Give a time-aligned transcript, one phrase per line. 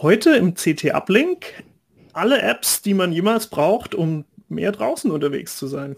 [0.00, 1.64] Heute im CT Uplink
[2.12, 5.96] alle Apps, die man jemals braucht, um mehr draußen unterwegs zu sein.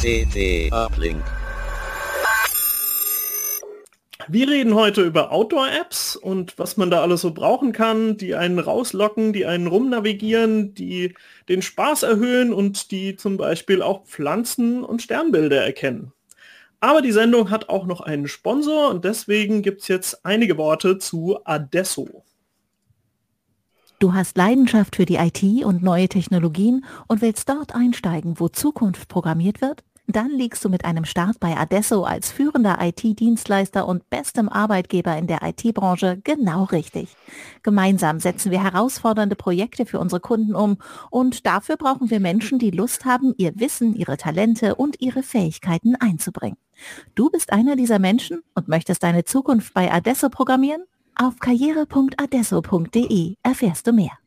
[0.00, 1.22] CT Uplink.
[4.28, 8.58] Wir reden heute über Outdoor-Apps und was man da alles so brauchen kann, die einen
[8.58, 11.14] rauslocken, die einen rumnavigieren, die
[11.50, 16.12] den Spaß erhöhen und die zum Beispiel auch Pflanzen und Sternbilder erkennen.
[16.80, 20.98] Aber die Sendung hat auch noch einen Sponsor und deswegen gibt es jetzt einige Worte
[20.98, 22.24] zu Adesso.
[23.98, 29.08] Du hast Leidenschaft für die IT und neue Technologien und willst dort einsteigen, wo Zukunft
[29.08, 29.82] programmiert wird?
[30.06, 35.26] Dann liegst du mit einem Start bei Adesso als führender IT-Dienstleister und bestem Arbeitgeber in
[35.26, 37.16] der IT-Branche genau richtig.
[37.62, 40.76] Gemeinsam setzen wir herausfordernde Projekte für unsere Kunden um
[41.10, 45.96] und dafür brauchen wir Menschen, die Lust haben, ihr Wissen, ihre Talente und ihre Fähigkeiten
[45.96, 46.58] einzubringen.
[47.14, 50.82] Du bist einer dieser Menschen und möchtest deine Zukunft bei Adesso programmieren?
[51.14, 54.23] Auf karriere.adesso.de erfährst du mehr.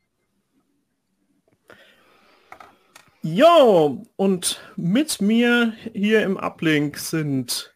[3.22, 7.74] Jo, und mit mir hier im Uplink sind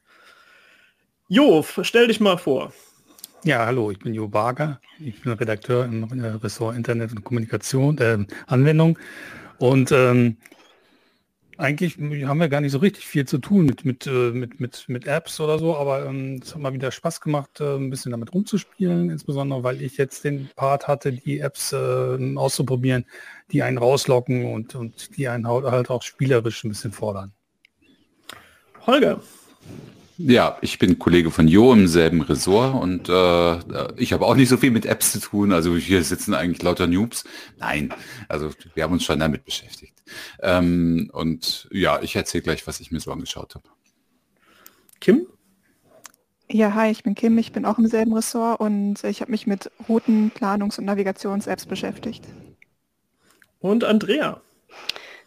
[1.29, 2.73] Jo, stell dich mal vor.
[3.43, 4.81] Ja, hallo, ich bin Jo Barger.
[5.01, 8.99] Ich bin Redakteur im Ressort Internet und Kommunikation, äh, Anwendung.
[9.59, 10.37] Und ähm,
[11.59, 14.85] eigentlich haben wir gar nicht so richtig viel zu tun mit, mit, äh, mit, mit,
[14.89, 18.11] mit Apps oder so, aber ähm, es hat mal wieder Spaß gemacht, äh, ein bisschen
[18.11, 23.05] damit rumzuspielen, insbesondere weil ich jetzt den Part hatte, die Apps äh, auszuprobieren,
[23.51, 27.33] die einen rauslocken und, und die einen halt auch spielerisch ein bisschen fordern.
[28.87, 29.21] Holger.
[30.25, 34.51] Ja, ich bin Kollege von Jo im selben Ressort und äh, ich habe auch nicht
[34.51, 35.53] so viel mit Apps zu tun.
[35.53, 37.25] Also hier sitzen eigentlich lauter Noobs.
[37.59, 37.93] Nein,
[38.29, 40.01] also wir haben uns schon damit beschäftigt.
[40.41, 43.69] Ähm, und ja, ich erzähle gleich, was ich mir so angeschaut habe.
[45.01, 45.27] Kim?
[46.49, 49.49] Ja, hi, ich bin Kim, ich bin auch im selben Ressort und ich habe mich
[49.49, 52.25] mit Routen, Planungs- und Navigations-Apps beschäftigt.
[53.59, 54.41] Und Andrea?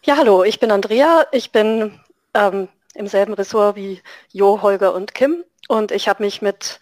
[0.04, 1.92] Ja, hallo, ich bin Andrea, ich bin
[2.32, 4.00] ähm, im selben Ressort wie
[4.32, 5.44] Jo, Holger und Kim.
[5.68, 6.80] Und ich habe mich mit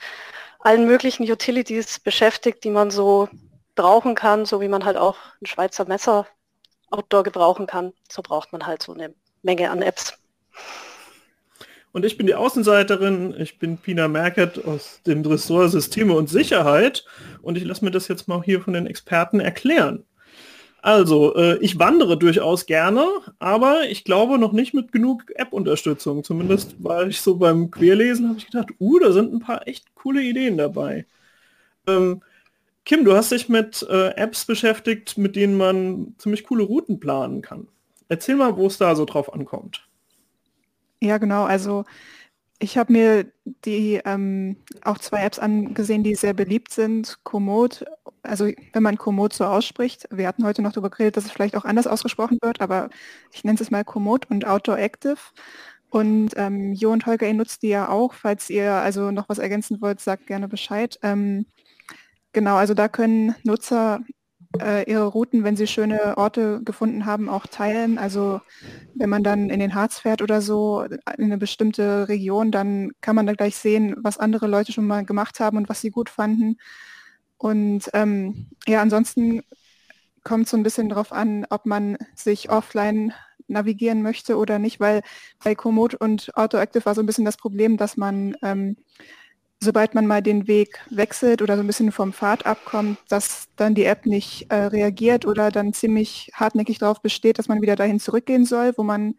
[0.61, 3.29] allen möglichen Utilities beschäftigt, die man so
[3.75, 6.27] brauchen kann, so wie man halt auch ein Schweizer Messer
[6.91, 7.93] outdoor gebrauchen kann.
[8.11, 10.15] So braucht man halt so eine Menge an Apps.
[11.93, 17.05] Und ich bin die Außenseiterin, ich bin Pina Merkert aus dem Ressort Systeme und Sicherheit
[17.41, 20.05] und ich lasse mir das jetzt mal hier von den Experten erklären.
[20.85, 23.07] Also, äh, ich wandere durchaus gerne,
[23.39, 26.23] aber ich glaube noch nicht mit genug App-Unterstützung.
[26.23, 29.95] Zumindest war ich so beim Querlesen, habe ich gedacht, uh, da sind ein paar echt
[29.95, 31.07] coole Ideen dabei.
[31.87, 32.23] Ähm,
[32.85, 37.41] Kim, du hast dich mit äh, Apps beschäftigt, mit denen man ziemlich coole Routen planen
[37.41, 37.67] kann.
[38.11, 39.89] Erzähl mal, wo es da so drauf ankommt.
[41.01, 41.45] Ja, genau.
[41.45, 41.87] Also
[42.65, 47.19] ich habe mir die ähm, auch zwei Apps angesehen, die sehr beliebt sind.
[47.23, 47.85] Komoot,
[48.23, 51.57] also wenn man Komoot so ausspricht, wir hatten heute noch darüber geredet, dass es vielleicht
[51.57, 52.89] auch anders ausgesprochen wird, aber
[53.33, 55.19] ich nenne es mal Komoot und Outdoor Active.
[55.91, 58.15] Und ähm, Jo und Holger, ihr nutzt die ja auch.
[58.15, 60.99] Falls ihr also noch was ergänzen wollt, sagt gerne Bescheid.
[61.03, 61.47] Ähm,
[62.33, 64.01] genau, also da können Nutzer
[64.61, 67.99] äh, ihre Routen, wenn sie schöne Orte gefunden haben, auch teilen.
[67.99, 68.41] Also
[68.95, 73.17] wenn man dann in den Harz fährt oder so, in eine bestimmte Region, dann kann
[73.17, 76.11] man da gleich sehen, was andere Leute schon mal gemacht haben und was sie gut
[76.11, 76.57] fanden.
[77.39, 79.43] Und ähm, ja, ansonsten
[80.23, 83.13] kommt so ein bisschen darauf an, ob man sich offline
[83.47, 85.03] navigieren möchte oder nicht, weil
[85.43, 88.77] bei Komoot und AutoActive war so ein bisschen das Problem, dass man ähm,
[89.65, 93.75] sobald man mal den Weg wechselt oder so ein bisschen vom Pfad abkommt, dass dann
[93.75, 97.99] die App nicht äh, reagiert oder dann ziemlich hartnäckig darauf besteht, dass man wieder dahin
[97.99, 99.15] zurückgehen soll, wo man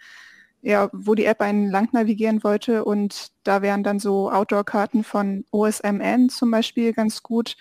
[0.61, 2.85] ja, wo die App einen lang navigieren wollte.
[2.85, 7.55] Und da wären dann so Outdoor-Karten von OSMN zum Beispiel ganz gut.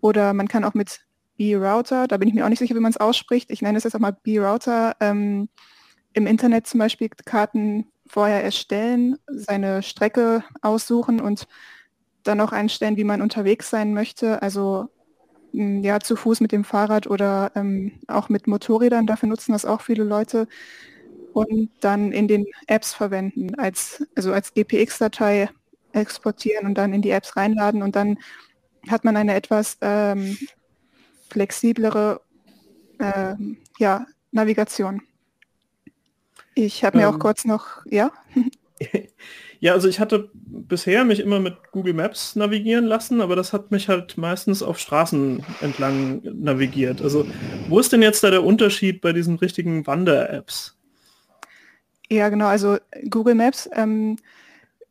[0.00, 1.00] Oder man kann auch mit
[1.36, 3.84] B-Router, da bin ich mir auch nicht sicher, wie man es ausspricht, ich nenne es
[3.84, 5.48] jetzt auch mal B-Router, ähm,
[6.12, 11.46] im Internet zum Beispiel Karten vorher erstellen, seine Strecke aussuchen und
[12.30, 14.42] dann auch einstellen, wie man unterwegs sein möchte.
[14.42, 14.88] Also
[15.52, 19.06] hm, ja, zu Fuß mit dem Fahrrad oder ähm, auch mit Motorrädern.
[19.06, 20.46] Dafür nutzen das auch viele Leute.
[21.32, 25.48] Und dann in den Apps verwenden, als, also als GPX-Datei
[25.92, 28.18] exportieren und dann in die Apps reinladen und dann
[28.88, 30.36] hat man eine etwas ähm,
[31.28, 32.20] flexiblere
[32.98, 33.34] äh,
[33.78, 35.02] ja, Navigation.
[36.54, 38.10] Ich habe mir ähm, auch kurz noch, ja?
[39.60, 43.70] Ja, also ich hatte bisher mich immer mit Google Maps navigieren lassen, aber das hat
[43.70, 47.02] mich halt meistens auf Straßen entlang navigiert.
[47.02, 47.26] Also
[47.68, 50.78] wo ist denn jetzt da der Unterschied bei diesen richtigen Wander-Apps?
[52.10, 52.46] Ja, genau.
[52.46, 52.78] Also
[53.10, 54.16] Google Maps ähm,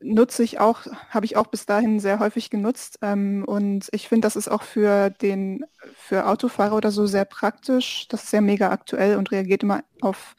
[0.01, 2.99] nutze ich auch, habe ich auch bis dahin sehr häufig genutzt.
[3.01, 5.65] Ähm, und ich finde, das ist auch für den,
[5.95, 8.07] für Autofahrer oder so sehr praktisch.
[8.09, 10.35] Das ist sehr mega aktuell und reagiert immer auf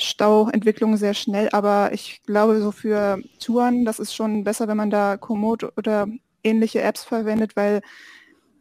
[0.00, 4.90] Stauentwicklung sehr schnell, aber ich glaube, so für Touren, das ist schon besser, wenn man
[4.90, 6.06] da Komoot oder
[6.42, 7.80] ähnliche Apps verwendet, weil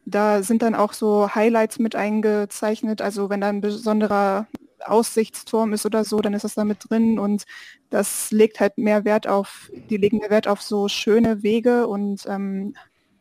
[0.06, 3.02] da sind dann auch so Highlights mit eingezeichnet.
[3.02, 4.48] Also wenn da ein besonderer
[4.86, 7.44] Aussichtsturm ist oder so, dann ist das da mit drin und
[7.90, 12.26] das legt halt mehr Wert auf, die legen mehr Wert auf so schöne Wege und
[12.28, 12.76] ähm,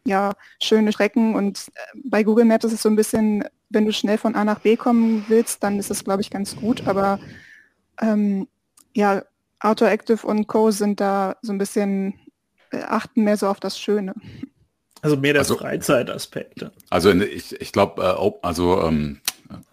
[0.05, 3.93] ja, schöne Strecken und äh, bei Google Maps ist es so ein bisschen, wenn du
[3.93, 7.21] schnell von A nach B kommen willst, dann ist das glaube ich ganz gut, aber
[8.01, 8.49] ähm,
[8.95, 9.23] ja,
[9.61, 10.71] Autoactive und Co.
[10.71, 12.15] sind da so ein bisschen,
[12.71, 14.15] äh, achten mehr so auf das Schöne.
[15.03, 16.73] Also mehr der also, Freizeitaspekte.
[16.91, 19.21] Also ich, ich glaube, äh, also ähm,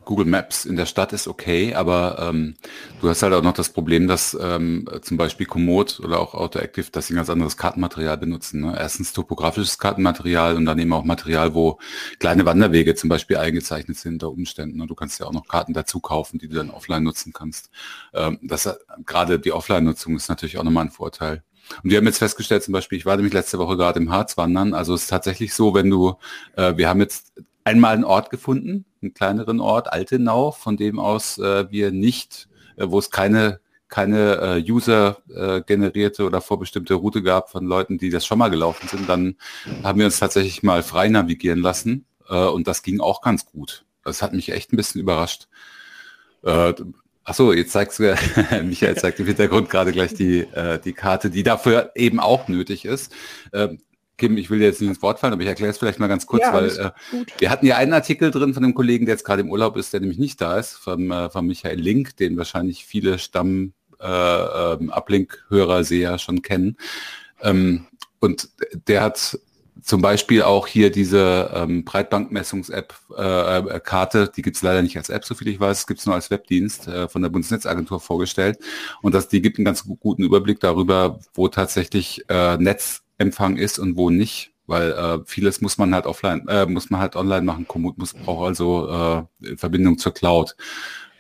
[0.05, 2.55] Google Maps in der Stadt ist okay, aber ähm,
[3.01, 6.87] du hast halt auch noch das Problem, dass ähm, zum Beispiel Komoot oder auch Autoactive,
[6.91, 8.61] dass sie ein ganz anderes Kartenmaterial benutzen.
[8.61, 8.75] Ne?
[8.77, 11.79] Erstens topografisches Kartenmaterial und dann eben auch Material, wo
[12.19, 14.77] kleine Wanderwege zum Beispiel eingezeichnet sind unter Umständen.
[14.77, 14.87] Ne?
[14.87, 17.69] Du kannst ja auch noch Karten dazu kaufen, die du dann offline nutzen kannst.
[18.13, 18.69] Ähm, das
[19.05, 21.43] gerade die Offline-Nutzung ist natürlich auch nochmal ein Vorteil.
[21.83, 24.37] Und wir haben jetzt festgestellt, zum Beispiel, ich war nämlich letzte Woche gerade im Harz
[24.37, 24.73] wandern.
[24.73, 26.15] Also es ist tatsächlich so, wenn du,
[26.55, 27.31] äh, wir haben jetzt
[27.69, 32.85] einmal einen Ort gefunden, einen kleineren Ort, Altenau, von dem aus äh, wir nicht, äh,
[32.89, 38.23] wo es keine keine äh, User äh, oder vorbestimmte Route gab von Leuten, die das
[38.23, 39.35] schon mal gelaufen sind, dann
[39.83, 43.85] haben wir uns tatsächlich mal frei navigieren lassen äh, und das ging auch ganz gut.
[44.03, 45.47] Das hat mich echt ein bisschen überrascht.
[46.43, 46.73] Äh,
[47.23, 48.15] Achso, jetzt zeigst du,
[48.63, 52.85] Michael zeigt im Hintergrund gerade gleich die, äh, die Karte, die dafür eben auch nötig
[52.85, 53.13] ist.
[53.53, 53.79] Ähm,
[54.19, 56.27] Kim, ich will jetzt nicht ins Wort fallen, aber ich erkläre es vielleicht mal ganz
[56.27, 56.91] kurz, ja, weil äh,
[57.39, 59.93] wir hatten ja einen Artikel drin von dem Kollegen, der jetzt gerade im Urlaub ist,
[59.93, 64.05] der nämlich nicht da ist, vom, äh, von Michael Link, den wahrscheinlich viele Stamm äh,
[64.05, 66.77] ähm, Uplink-Hörer, Seher schon kennen.
[67.41, 67.87] Ähm,
[68.19, 68.49] und
[68.87, 69.39] der hat
[69.81, 75.09] zum Beispiel auch hier diese ähm, Breitbandmessungs-App, äh, äh, die gibt es leider nicht als
[75.09, 78.59] App, soviel ich weiß, gibt es nur als Webdienst äh, von der Bundesnetzagentur vorgestellt.
[79.01, 83.77] Und das, die gibt einen ganz guten Überblick darüber, wo tatsächlich äh, Netz Empfang ist
[83.77, 87.43] und wo nicht, weil äh, vieles muss man halt offline, äh, muss man halt online
[87.43, 87.67] machen.
[87.67, 90.55] Komoot muss braucht also äh, Verbindung zur Cloud.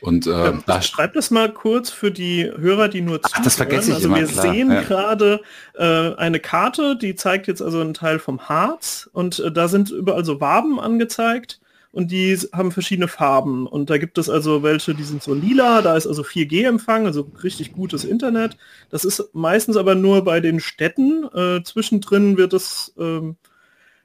[0.01, 3.37] Und äh, ja, da schreibt das mal kurz für die Hörer, die nur zuhören.
[3.39, 4.53] Ach, das vergesse ich Also immer, wir klar.
[4.53, 4.81] sehen ja.
[4.81, 5.41] gerade
[5.75, 9.91] äh, eine Karte, die zeigt jetzt also einen Teil vom Harz und äh, da sind
[9.91, 11.59] überall so Waben angezeigt
[11.91, 13.65] und die haben verschiedene Farben.
[13.65, 17.31] Und da gibt es also welche, die sind so lila, da ist also 4G-Empfang, also
[17.43, 18.57] richtig gutes Internet.
[18.89, 21.25] Das ist meistens aber nur bei den Städten.
[21.33, 23.37] Äh, zwischendrin wird es, ähm,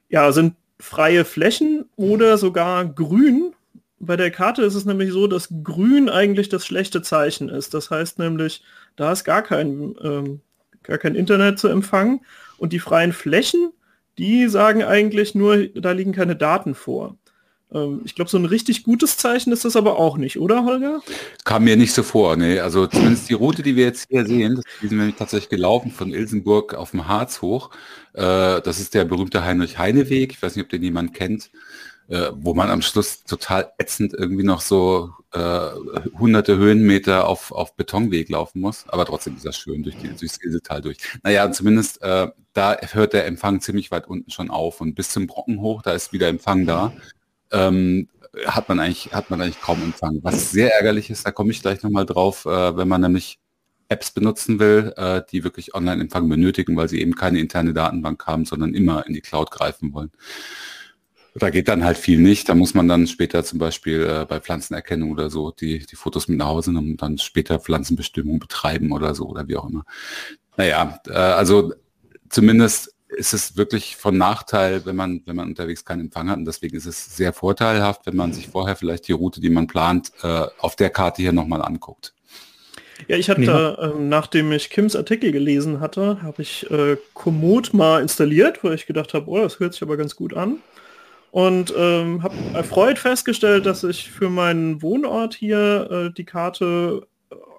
[0.08, 3.54] ja, sind freie Flächen oder sogar grün.
[4.00, 7.74] Bei der Karte ist es nämlich so, dass grün eigentlich das schlechte Zeichen ist.
[7.74, 8.62] Das heißt nämlich,
[8.96, 10.40] da ist gar kein, ähm,
[10.82, 12.20] gar kein Internet zu empfangen.
[12.56, 13.72] Und die freien Flächen,
[14.16, 17.16] die sagen eigentlich nur, da liegen keine Daten vor.
[17.72, 21.00] Ähm, ich glaube, so ein richtig gutes Zeichen ist das aber auch nicht, oder Holger?
[21.44, 22.58] Kam mir nicht so vor, nee.
[22.60, 26.12] Also zumindest die Route, die wir jetzt hier sehen, die sind nämlich tatsächlich gelaufen von
[26.12, 27.70] Ilsenburg auf dem Harz hoch.
[28.12, 30.32] Äh, das ist der berühmte Heinrich-Heine-Weg.
[30.32, 31.50] Ich weiß nicht, ob den jemand kennt.
[32.06, 35.70] Äh, wo man am Schluss total ätzend irgendwie noch so äh,
[36.18, 38.84] hunderte Höhenmeter auf, auf Betonweg laufen muss.
[38.88, 40.98] Aber trotzdem ist das schön durch die, durchs Ilsetal durch.
[41.22, 45.26] Naja, zumindest äh, da hört der Empfang ziemlich weit unten schon auf und bis zum
[45.26, 46.92] Brocken hoch, da ist wieder Empfang da
[47.54, 48.08] ähm,
[48.46, 50.18] hat man eigentlich hat man eigentlich kaum Empfang.
[50.22, 53.38] Was sehr ärgerlich ist, da komme ich gleich nochmal drauf, äh, wenn man nämlich
[53.88, 58.44] Apps benutzen will, äh, die wirklich Online-Empfang benötigen, weil sie eben keine interne Datenbank haben,
[58.44, 60.10] sondern immer in die Cloud greifen wollen.
[61.36, 62.48] Da geht dann halt viel nicht.
[62.48, 66.28] Da muss man dann später zum Beispiel äh, bei Pflanzenerkennung oder so die, die Fotos
[66.28, 69.84] mit nach Hause nehmen und dann später Pflanzenbestimmung betreiben oder so oder wie auch immer.
[70.56, 71.74] Naja, äh, also
[72.28, 76.38] zumindest ist es wirklich von Nachteil, wenn man, wenn man unterwegs keinen Empfang hat.
[76.38, 79.66] Und deswegen ist es sehr vorteilhaft, wenn man sich vorher vielleicht die Route, die man
[79.66, 82.14] plant, äh, auf der Karte hier nochmal anguckt.
[83.08, 83.74] Ja, ich hatte, ja.
[83.74, 88.86] äh, nachdem ich Kims Artikel gelesen hatte, habe ich äh, Komoot mal installiert, weil ich
[88.86, 90.58] gedacht habe, oh, das hört sich aber ganz gut an.
[91.30, 97.08] Und ähm, habe erfreut festgestellt, dass ich für meinen Wohnort hier äh, die Karte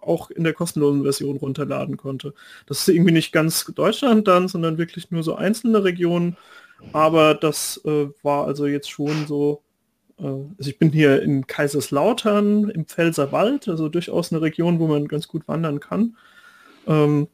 [0.05, 2.33] auch in der kostenlosen Version runterladen konnte.
[2.65, 6.37] Das ist irgendwie nicht ganz Deutschland dann, sondern wirklich nur so einzelne Regionen.
[6.93, 9.63] Aber das äh, war also jetzt schon so.
[10.19, 15.07] Äh, also ich bin hier in Kaiserslautern im Pfälzerwald, also durchaus eine Region, wo man
[15.07, 16.17] ganz gut wandern kann.
[16.87, 17.27] Ähm,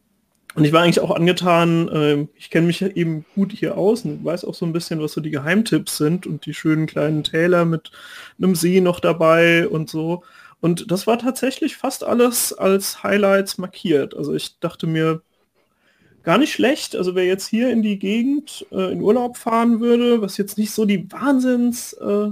[0.53, 4.25] Und ich war eigentlich auch angetan, äh, ich kenne mich eben gut hier aus und
[4.25, 7.63] weiß auch so ein bisschen, was so die Geheimtipps sind und die schönen kleinen Täler
[7.63, 7.91] mit
[8.37, 10.23] einem See noch dabei und so.
[10.61, 14.15] Und das war tatsächlich fast alles als Highlights markiert.
[14.15, 15.21] Also ich dachte mir,
[16.23, 16.95] gar nicht schlecht.
[16.95, 20.71] Also wer jetzt hier in die Gegend äh, in Urlaub fahren würde, was jetzt nicht
[20.71, 22.29] so die Wahnsinns äh,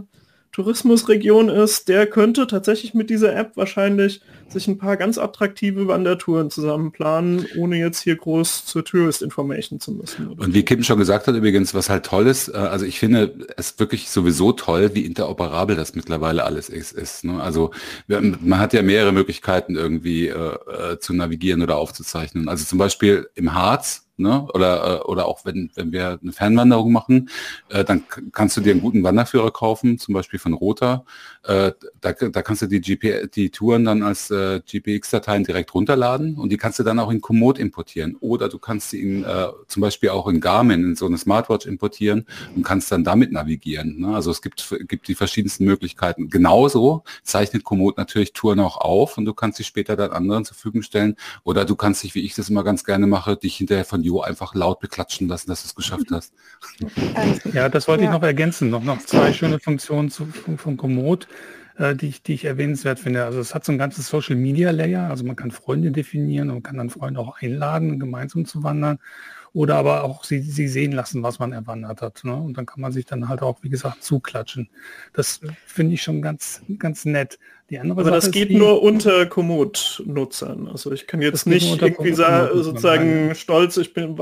[0.51, 6.50] Tourismusregion ist, der könnte tatsächlich mit dieser App wahrscheinlich sich ein paar ganz attraktive Wandertouren
[6.50, 10.27] zusammen planen, ohne jetzt hier groß zur Tourist Information zu müssen.
[10.27, 13.48] Und wie Kim schon gesagt hat übrigens, was halt toll ist, äh, also ich finde
[13.58, 16.94] es wirklich sowieso toll, wie interoperabel das mittlerweile alles ist.
[16.94, 17.41] ist ne?
[17.41, 17.72] Also
[18.08, 22.50] man hat ja mehrere Möglichkeiten irgendwie äh, äh, zu navigieren oder aufzuzeichnen.
[22.50, 24.47] Also zum Beispiel im Harz ne?
[24.53, 27.29] oder, äh, oder auch wenn, wenn wir eine Fernwanderung machen,
[27.69, 31.03] äh, dann kannst du dir einen guten Wanderführer kaufen, zum Beispiel von Rota.
[31.43, 36.36] Äh, da, da kannst du die, GP, die Touren dann als äh, GPX-Dateien direkt runterladen
[36.36, 38.17] und die kannst du dann auch in Komoot importieren.
[38.19, 41.65] Oder du kannst sie in, äh, zum Beispiel auch in Garmin, in so eine Smartwatch
[41.65, 44.00] importieren und kannst dann damit navigieren.
[44.00, 44.15] Ne?
[44.15, 46.29] Also es gibt, gibt die verschiedensten Möglichkeiten.
[46.29, 50.55] Genauso zeichnet Komoot natürlich Touren auch auf und du kannst sie später dann anderen zur
[50.55, 51.15] Verfügung stellen.
[51.43, 54.22] Oder du kannst dich, wie ich das immer ganz gerne mache, dich hinterher von Jo
[54.22, 56.34] einfach laut beklatschen lassen, dass du es geschafft hast.
[57.53, 58.10] Ja, das wollte ja.
[58.10, 58.69] ich noch ergänzen.
[58.69, 61.27] Noch, noch zwei schöne Funktionen zu, von, von Komoot,
[61.77, 63.25] äh, die, ich, die ich erwähnenswert finde.
[63.25, 66.63] Also es hat so ein ganzes Social Media Layer, also man kann Freunde definieren und
[66.63, 69.00] kann dann Freunde auch einladen, gemeinsam zu wandern
[69.53, 72.24] oder aber auch sie, sie sehen lassen, was man erwandert hat.
[72.24, 72.36] Ne?
[72.36, 74.69] Und dann kann man sich dann halt auch, wie gesagt, zuklatschen.
[75.13, 77.39] Das finde ich schon ganz, ganz nett.
[77.69, 80.67] Die andere aber Sache das geht die, nur unter Komoot-Nutzern.
[80.67, 84.17] Also ich kann jetzt nicht irgendwie sagen, sozusagen stolz, ich bin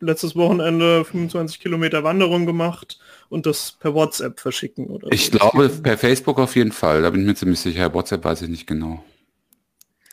[0.00, 2.98] letztes Wochenende 25 Kilometer Wanderung gemacht
[3.30, 4.88] und das per WhatsApp verschicken.
[4.88, 5.38] Oder ich so.
[5.38, 7.94] glaube per Facebook auf jeden Fall, da bin ich mir ziemlich sicher.
[7.94, 9.02] WhatsApp weiß ich nicht genau.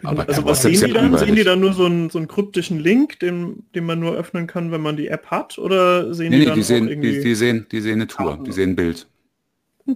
[0.03, 1.17] Aber also was sehen die dann?
[1.17, 4.45] Sehen die dann nur so einen, so einen kryptischen Link, den, den man nur öffnen
[4.45, 5.57] kann, wenn man die App hat?
[5.57, 8.39] Oder sehen nee, die nee, dann die sehen, die, die, sehen, die sehen eine Tour,
[8.45, 9.07] die sehen ein Bild.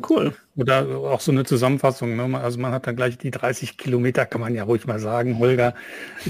[0.09, 0.33] Cool.
[0.55, 2.15] Oder auch so eine Zusammenfassung.
[2.15, 2.39] Ne?
[2.39, 5.73] Also man hat dann gleich die 30 Kilometer, kann man ja ruhig mal sagen, Holger,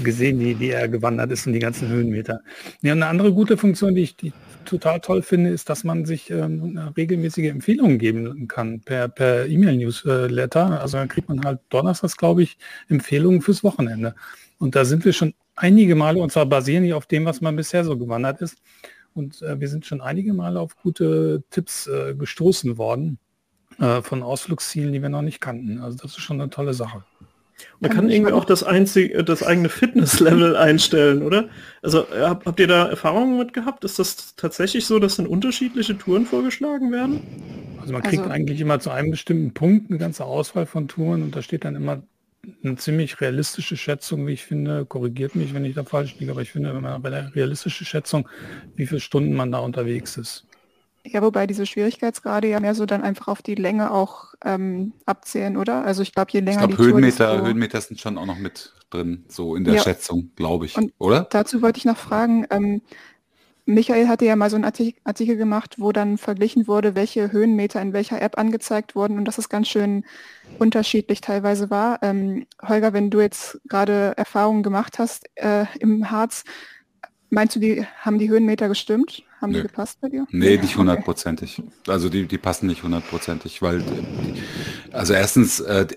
[0.02, 2.40] gesehen, die, die er gewandert ist und die ganzen Höhenmeter.
[2.82, 4.32] Ja, eine andere gute Funktion, die ich die
[4.64, 10.80] total toll finde, ist, dass man sich ähm, regelmäßige Empfehlungen geben kann per, E-Mail-Newsletter.
[10.80, 14.16] Also dann kriegt man halt donnerstags, glaube ich, Empfehlungen fürs Wochenende.
[14.58, 17.54] Und da sind wir schon einige Male, und zwar basieren die auf dem, was man
[17.54, 18.56] bisher so gewandert ist.
[19.14, 23.18] Und äh, wir sind schon einige Male auf gute Tipps äh, gestoßen worden
[23.78, 25.80] äh, von Ausflugszielen, die wir noch nicht kannten.
[25.80, 27.04] Also das ist schon eine tolle Sache.
[27.80, 31.48] Man kann, kann irgendwie auch das, einzige, das eigene Fitnesslevel einstellen, oder?
[31.80, 33.84] Also äh, habt, habt ihr da Erfahrungen mit gehabt?
[33.84, 37.20] Ist das tatsächlich so, dass dann unterschiedliche Touren vorgeschlagen werden?
[37.80, 41.22] Also man kriegt also, eigentlich immer zu einem bestimmten Punkt eine ganze Auswahl von Touren
[41.22, 42.02] und da steht dann immer
[42.64, 46.42] eine ziemlich realistische Schätzung, wie ich finde, korrigiert mich, wenn ich da falsch liege, aber
[46.42, 48.28] ich finde, wenn man bei der realistischen Schätzung,
[48.74, 50.44] wie viele Stunden man da unterwegs ist.
[51.04, 55.56] Ja, wobei diese Schwierigkeitsgrade ja mehr so dann einfach auf die Länge auch ähm, abzählen,
[55.56, 55.84] oder?
[55.84, 57.46] Also ich glaube, je länger ich glaub, die Höhenmeter, Tour.
[57.48, 59.82] Höhenmeter sind schon auch noch mit drin, so in der ja.
[59.82, 61.26] Schätzung, glaube ich, Und oder?
[61.30, 62.82] Dazu wollte ich noch fragen, ähm,
[63.64, 67.92] Michael hatte ja mal so einen Artikel gemacht, wo dann verglichen wurde, welche Höhenmeter in
[67.92, 70.04] welcher App angezeigt wurden und dass es ganz schön
[70.58, 72.00] unterschiedlich teilweise war.
[72.02, 76.44] Ähm, Holger, wenn du jetzt gerade Erfahrungen gemacht hast äh, im Harz,
[77.30, 79.22] meinst du, die haben die Höhenmeter gestimmt?
[79.42, 79.62] Haben Nö.
[79.62, 80.24] die gepasst bei dir?
[80.30, 81.58] Nee, nicht hundertprozentig.
[81.58, 81.68] Okay.
[81.88, 83.82] Also die, die passen nicht hundertprozentig, weil
[84.92, 85.88] also erstens, äh,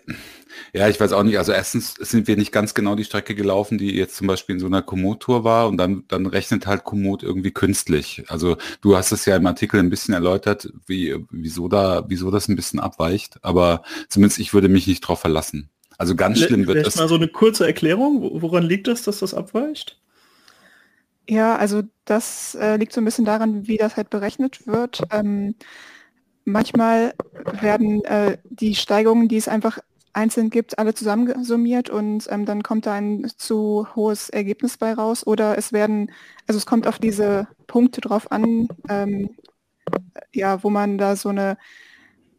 [0.74, 3.78] ja, ich weiß auch nicht, also erstens sind wir nicht ganz genau die Strecke gelaufen,
[3.78, 7.22] die jetzt zum Beispiel in so einer Komoot-Tour war und dann, dann rechnet halt Komoot
[7.22, 8.24] irgendwie künstlich.
[8.30, 12.48] Also du hast es ja im Artikel ein bisschen erläutert, wie, wieso da, wieso das
[12.48, 15.70] ein bisschen abweicht, aber zumindest ich würde mich nicht drauf verlassen.
[16.00, 16.96] Also ganz schlimm wird es.
[16.96, 20.00] mal so eine kurze Erklärung, woran liegt das, dass das abweicht?
[21.28, 25.02] Ja, also das äh, liegt so ein bisschen daran, wie das halt berechnet wird.
[25.12, 25.56] Ähm,
[26.46, 27.14] manchmal
[27.62, 29.80] werden äh, die Steigungen, die es einfach
[30.14, 35.28] einzeln gibt, alle zusammensummiert und ähm, dann kommt da ein zu hohes Ergebnis bei raus.
[35.28, 36.12] Oder es werden,
[36.48, 39.30] also es kommt auf diese Punkte drauf an, ähm,
[40.34, 41.58] ja, wo man da so eine,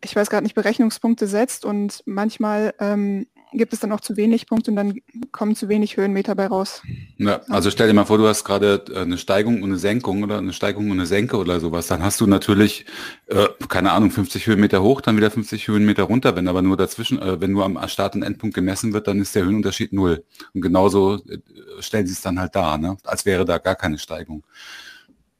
[0.03, 4.47] ich weiß gerade nicht, Berechnungspunkte setzt und manchmal ähm, gibt es dann auch zu wenig
[4.47, 5.01] Punkte und dann
[5.33, 6.83] kommen zu wenig Höhenmeter bei raus.
[7.19, 10.23] Ja, also stell dir mal vor, du hast gerade äh, eine Steigung und eine Senkung
[10.23, 11.87] oder eine Steigung und eine Senke oder sowas.
[11.87, 12.87] Dann hast du natürlich,
[13.27, 16.37] äh, keine Ahnung, 50 Höhenmeter hoch, dann wieder 50 Höhenmeter runter.
[16.37, 19.35] Wenn aber nur dazwischen, äh, wenn nur am Start- und Endpunkt gemessen wird, dann ist
[19.35, 20.25] der Höhenunterschied null.
[20.53, 21.39] Und genauso äh,
[21.81, 22.97] stellen sie es dann halt da, ne?
[23.05, 24.45] als wäre da gar keine Steigung.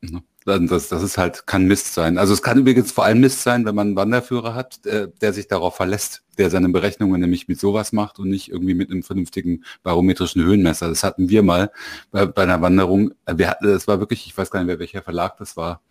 [0.01, 0.23] Ne?
[0.47, 2.19] Das, das ist halt, kann Mist sein.
[2.19, 5.33] Also es kann übrigens vor allem Mist sein, wenn man einen Wanderführer hat, äh, der
[5.33, 9.03] sich darauf verlässt, der seine Berechnungen nämlich mit sowas macht und nicht irgendwie mit einem
[9.03, 10.89] vernünftigen barometrischen Höhenmesser.
[10.89, 11.73] Das hatten wir mal
[12.13, 13.13] bei, bei einer Wanderung.
[13.27, 15.83] Wir hatten, das war wirklich, ich weiß gar nicht mehr, welcher Verlag das war.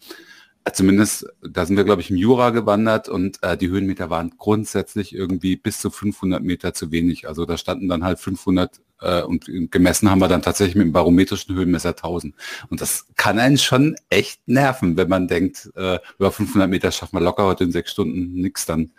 [0.74, 5.13] Zumindest, da sind wir, glaube ich, im Jura gewandert und äh, die Höhenmeter waren grundsätzlich
[5.13, 7.27] irgendwie bis zu 500 Meter zu wenig.
[7.27, 10.93] Also da standen dann halt 500 äh, und gemessen haben wir dann tatsächlich mit dem
[10.93, 12.35] barometrischen Höhenmesser 1000.
[12.69, 17.13] Und das kann einen schon echt nerven, wenn man denkt, äh, über 500 Meter schafft
[17.13, 18.91] man locker heute in sechs Stunden nichts dann.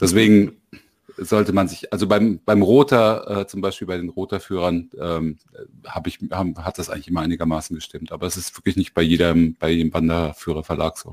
[0.00, 0.56] Deswegen
[1.16, 5.38] sollte man sich, also beim, beim Roter, äh, zum Beispiel bei den Roterführern, ähm,
[5.86, 8.12] habe ich, hab, hat das eigentlich immer einigermaßen gestimmt.
[8.12, 11.12] Aber es ist wirklich nicht bei jedem, bei jedem Wanderführerverlag so.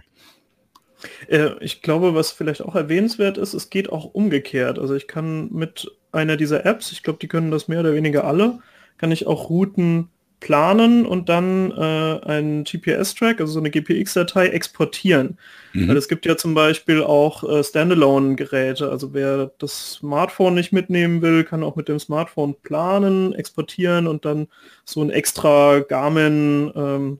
[1.27, 4.79] Äh, ich glaube, was vielleicht auch erwähnenswert ist, es geht auch umgekehrt.
[4.79, 8.25] Also ich kann mit einer dieser Apps, ich glaube, die können das mehr oder weniger
[8.25, 8.59] alle,
[8.97, 10.09] kann ich auch Routen
[10.41, 15.37] planen und dann äh, einen GPS-Track, also so eine GPX-Datei exportieren.
[15.73, 15.87] Mhm.
[15.87, 18.89] Weil es gibt ja zum Beispiel auch äh, Standalone-Geräte.
[18.89, 24.25] Also wer das Smartphone nicht mitnehmen will, kann auch mit dem Smartphone planen, exportieren und
[24.25, 24.47] dann
[24.83, 27.19] so ein extra Garmin ähm,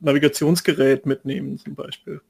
[0.00, 2.20] Navigationsgerät mitnehmen zum Beispiel.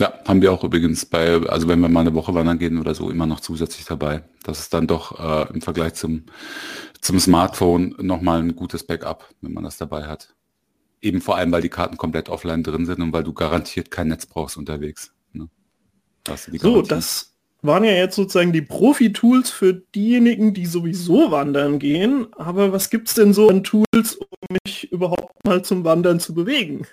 [0.00, 2.94] Ja, haben wir auch übrigens bei, also wenn wir mal eine Woche wandern gehen oder
[2.94, 4.22] so, immer noch zusätzlich dabei.
[4.42, 6.24] Das ist dann doch äh, im Vergleich zum,
[7.02, 10.34] zum Smartphone nochmal ein gutes Backup, wenn man das dabei hat.
[11.02, 14.08] Eben vor allem, weil die Karten komplett offline drin sind und weil du garantiert kein
[14.08, 15.12] Netz brauchst unterwegs.
[15.34, 15.50] Ne?
[16.24, 22.28] Das so, das waren ja jetzt sozusagen die Profi-Tools für diejenigen, die sowieso wandern gehen.
[22.38, 26.32] Aber was gibt es denn so an Tools, um mich überhaupt mal zum Wandern zu
[26.32, 26.86] bewegen?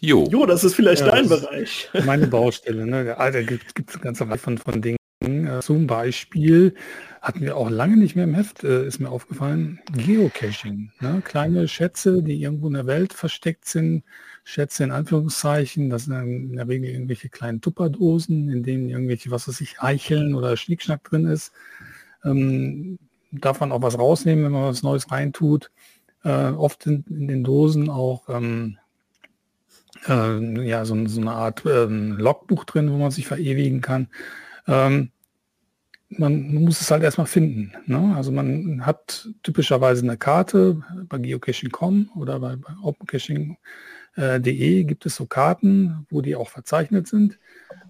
[0.00, 0.28] Jo.
[0.30, 1.90] Jo, das ist vielleicht ja, dein Bereich.
[2.04, 3.16] Meine Baustelle, ne?
[3.18, 4.98] Also gibt es eine ganze Reihe von, von Dingen.
[5.20, 6.74] Äh, zum Beispiel
[7.20, 10.92] hatten wir auch lange nicht mehr im Heft, äh, ist mir aufgefallen, Geocaching.
[11.00, 11.22] Ne?
[11.24, 14.04] Kleine Schätze, die irgendwo in der Welt versteckt sind.
[14.44, 19.48] Schätze in Anführungszeichen, das sind in der Regel irgendwelche kleinen Tupperdosen, in denen irgendwelche, was
[19.48, 21.52] weiß ich, Eicheln oder Schnickschnack drin ist.
[22.24, 22.98] Ähm,
[23.32, 25.70] darf man auch was rausnehmen, wenn man was Neues reintut.
[26.24, 28.78] Äh, oft sind in den Dosen auch ähm,
[30.06, 34.08] äh, ja, so, so, eine Art ähm, Logbuch drin, wo man sich verewigen kann.
[34.66, 35.10] Ähm,
[36.10, 37.72] man, muss es halt erstmal finden.
[37.86, 38.14] Ne?
[38.16, 45.26] Also man hat typischerweise eine Karte bei geocaching.com oder bei, bei opencaching.de gibt es so
[45.26, 47.38] Karten, wo die auch verzeichnet sind.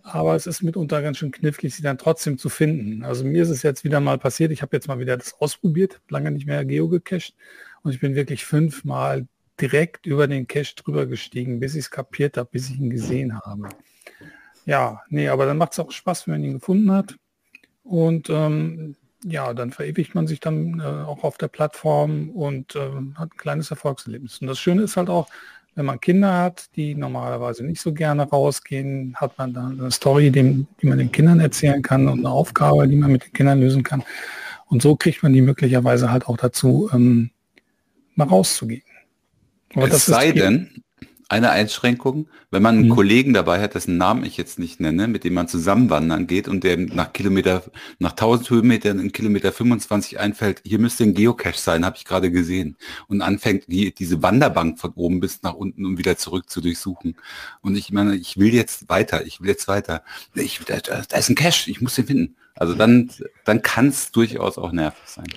[0.03, 3.05] Aber es ist mitunter ganz schön knifflig, sie dann trotzdem zu finden.
[3.05, 6.01] Also mir ist es jetzt wieder mal passiert, ich habe jetzt mal wieder das ausprobiert,
[6.09, 7.35] lange nicht mehr geo gecached
[7.83, 9.27] und ich bin wirklich fünfmal
[9.61, 13.39] direkt über den Cache drüber gestiegen, bis ich es kapiert habe, bis ich ihn gesehen
[13.39, 13.69] habe.
[14.67, 17.17] Ja, nee, aber dann macht es auch Spaß, wenn man ihn gefunden hat.
[17.83, 22.91] Und ähm, ja, dann verewigt man sich dann äh, auch auf der Plattform und äh,
[23.15, 24.39] hat ein kleines Erfolgserlebnis.
[24.39, 25.29] Und das Schöne ist halt auch,
[25.75, 30.31] wenn man Kinder hat, die normalerweise nicht so gerne rausgehen, hat man dann eine Story,
[30.31, 33.61] die, die man den Kindern erzählen kann und eine Aufgabe, die man mit den Kindern
[33.61, 34.03] lösen kann.
[34.67, 37.31] Und so kriegt man die möglicherweise halt auch dazu, ähm,
[38.17, 38.83] mal rauszugehen.
[39.75, 40.83] Aber es sei denn,
[41.31, 42.95] eine Einschränkung, wenn man einen mhm.
[42.95, 46.49] Kollegen dabei hat, dessen Namen ich jetzt nicht nenne, mit dem man zusammen wandern geht
[46.49, 47.65] und der nach Kilometer,
[47.99, 52.31] nach 1000 Höhenmetern in Kilometer 25 einfällt, hier müsste ein Geocache sein, habe ich gerade
[52.31, 52.79] gesehen.
[53.09, 57.17] Und anfängt, die, diese Wanderbank von oben bis nach unten und wieder zurück zu durchsuchen.
[57.61, 60.03] Und ich meine, ich will jetzt weiter, ich will jetzt weiter.
[60.35, 62.37] Ich, da, da ist ein Cache, ich muss den finden.
[62.55, 63.11] Also dann,
[63.45, 65.29] dann kann es durchaus auch nervig sein.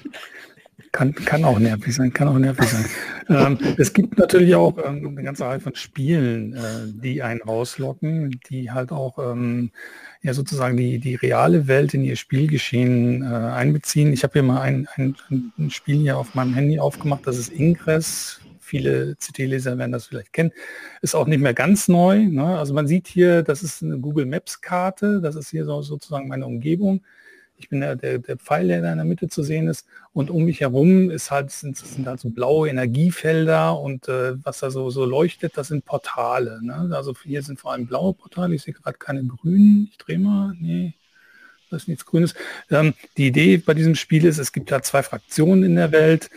[0.91, 2.85] Kann, kann auch nervig sein, kann auch nervig sein.
[3.29, 8.39] ähm, es gibt natürlich auch ähm, eine ganze Reihe von Spielen, äh, die einen rauslocken,
[8.49, 9.71] die halt auch ähm,
[10.21, 14.13] ja sozusagen die, die reale Welt in ihr Spielgeschehen äh, einbeziehen.
[14.13, 15.15] Ich habe hier mal ein, ein,
[15.57, 18.39] ein Spiel hier auf meinem Handy aufgemacht, das ist Ingress.
[18.59, 20.51] Viele CT-Leser werden das vielleicht kennen.
[21.01, 22.25] Ist auch nicht mehr ganz neu.
[22.25, 22.57] Ne?
[22.57, 26.45] Also man sieht hier, das ist eine Google Maps-Karte, das ist hier so, sozusagen meine
[26.45, 27.01] Umgebung
[27.63, 29.85] ich bin der, der, der Pfeil, der da in der Mitte zu sehen ist.
[30.13, 34.59] Und um mich herum ist halt, sind, sind halt so blaue Energiefelder und äh, was
[34.59, 36.59] da so, so leuchtet, das sind Portale.
[36.63, 36.89] Ne?
[36.93, 38.55] Also hier sind vor allem blaue Portale.
[38.55, 39.87] Ich sehe gerade keine grünen.
[39.91, 40.53] Ich drehe mal.
[40.59, 40.95] Nee,
[41.69, 42.35] das ist nichts Grünes.
[42.69, 46.29] Ähm, die Idee bei diesem Spiel ist, es gibt da zwei Fraktionen in der Welt.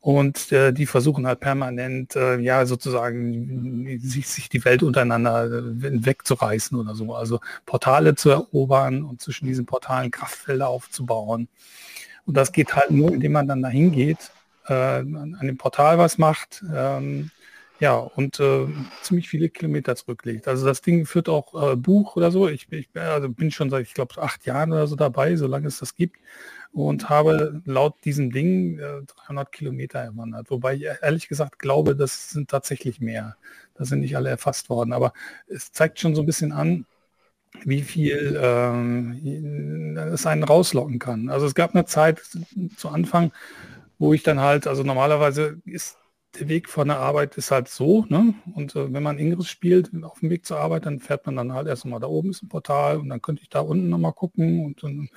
[0.00, 5.60] Und äh, die versuchen halt permanent, äh, ja, sozusagen sich, sich die Welt untereinander äh,
[6.06, 7.14] wegzureißen oder so.
[7.14, 11.48] Also Portale zu erobern und zwischen diesen Portalen Kraftfelder aufzubauen.
[12.26, 14.30] Und das geht halt nur, indem man dann dahin geht,
[14.66, 17.30] äh, an, dem Portal was macht, ähm,
[17.80, 18.66] ja, und äh,
[19.02, 20.48] ziemlich viele Kilometer zurücklegt.
[20.48, 22.48] Also das Ding führt auch äh, Buch oder so.
[22.48, 25.78] Ich, ich also bin schon seit, ich glaube, acht Jahren oder so dabei, solange es
[25.78, 26.16] das gibt.
[26.86, 30.50] Und habe laut diesem Ding äh, 300 Kilometer erwandert.
[30.50, 33.36] Wobei ich ehrlich gesagt glaube, das sind tatsächlich mehr.
[33.74, 34.92] Da sind nicht alle erfasst worden.
[34.92, 35.12] Aber
[35.46, 36.86] es zeigt schon so ein bisschen an,
[37.64, 41.28] wie viel ähm, es einen rauslocken kann.
[41.30, 42.22] Also es gab eine Zeit
[42.76, 43.32] zu Anfang,
[43.98, 45.98] wo ich dann halt, also normalerweise ist
[46.38, 48.34] der Weg von der Arbeit ist halt so, ne?
[48.54, 51.52] Und äh, wenn man Ingress spielt auf dem Weg zur Arbeit, dann fährt man dann
[51.52, 53.98] halt erst mal da oben ist ein Portal und dann könnte ich da unten noch
[53.98, 55.08] mal gucken und dann,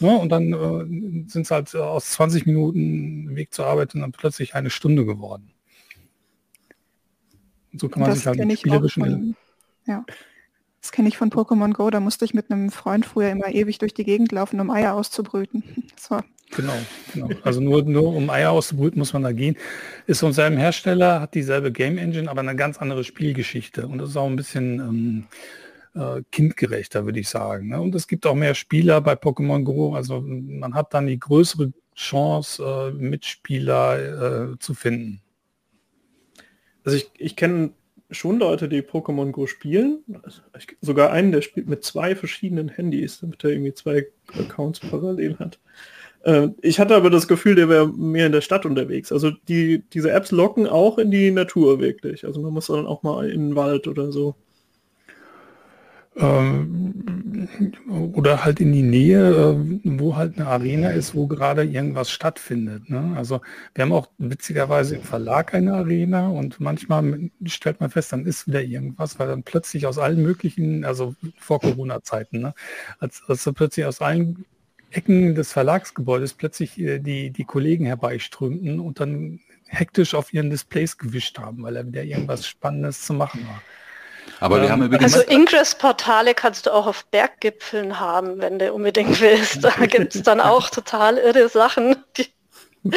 [0.00, 0.18] ne?
[0.18, 4.12] und dann äh, sind es halt äh, aus 20 Minuten Weg zur Arbeit und dann
[4.12, 5.50] plötzlich eine Stunde geworden.
[7.72, 9.36] Und so kann man das sich halt mit spielerischen...
[9.86, 10.04] Ja.
[10.80, 13.78] Das kenne ich von Pokémon Go, da musste ich mit einem Freund früher immer ewig
[13.78, 15.64] durch die Gegend laufen, um Eier auszubrüten.
[16.08, 16.72] War Genau,
[17.12, 17.28] genau.
[17.44, 19.56] Also nur, nur um Eier auszubrüten muss man da gehen.
[20.06, 23.86] Ist von seinem Hersteller, hat dieselbe Game Engine, aber eine ganz andere Spielgeschichte.
[23.86, 25.26] Und das ist auch ein bisschen ähm,
[25.98, 27.68] äh, kindgerechter, würde ich sagen.
[27.68, 27.80] Ne?
[27.80, 29.94] Und es gibt auch mehr Spieler bei Pokémon Go.
[29.94, 35.20] Also man hat dann die größere Chance, äh, Mitspieler äh, zu finden.
[36.84, 37.72] Also ich, ich kenne
[38.10, 40.04] schon Leute, die Pokémon Go spielen.
[40.22, 40.42] Also
[40.80, 44.06] sogar einen, der spielt mit zwei verschiedenen Handys, damit er irgendwie zwei
[44.38, 45.58] Accounts parallel hat.
[46.62, 49.12] Ich hatte aber das Gefühl, der wäre mehr in der Stadt unterwegs.
[49.12, 52.26] Also die, diese Apps locken auch in die Natur wirklich.
[52.26, 54.34] Also man muss dann auch mal in den Wald oder so.
[56.18, 56.94] Ähm,
[58.12, 62.90] oder halt in die Nähe, äh, wo halt eine Arena ist, wo gerade irgendwas stattfindet.
[62.90, 63.14] Ne?
[63.16, 63.40] Also
[63.74, 68.48] wir haben auch witzigerweise im Verlag eine Arena und manchmal stellt man fest, dann ist
[68.48, 72.54] wieder irgendwas, weil dann plötzlich aus allen möglichen, also vor Corona-Zeiten, ne?
[72.98, 74.44] als, als plötzlich aus allen
[74.90, 80.96] Ecken des Verlagsgebäudes plötzlich äh, die, die Kollegen herbeiströmten und dann hektisch auf ihren Displays
[80.96, 83.62] gewischt haben, weil er wieder irgendwas Spannendes zu machen war.
[84.40, 88.72] Aber ähm, wir haben übrigens also Ingress-Portale kannst du auch auf Berggipfeln haben, wenn du
[88.72, 89.64] unbedingt willst.
[89.64, 91.96] Da gibt es dann auch total irre Sachen.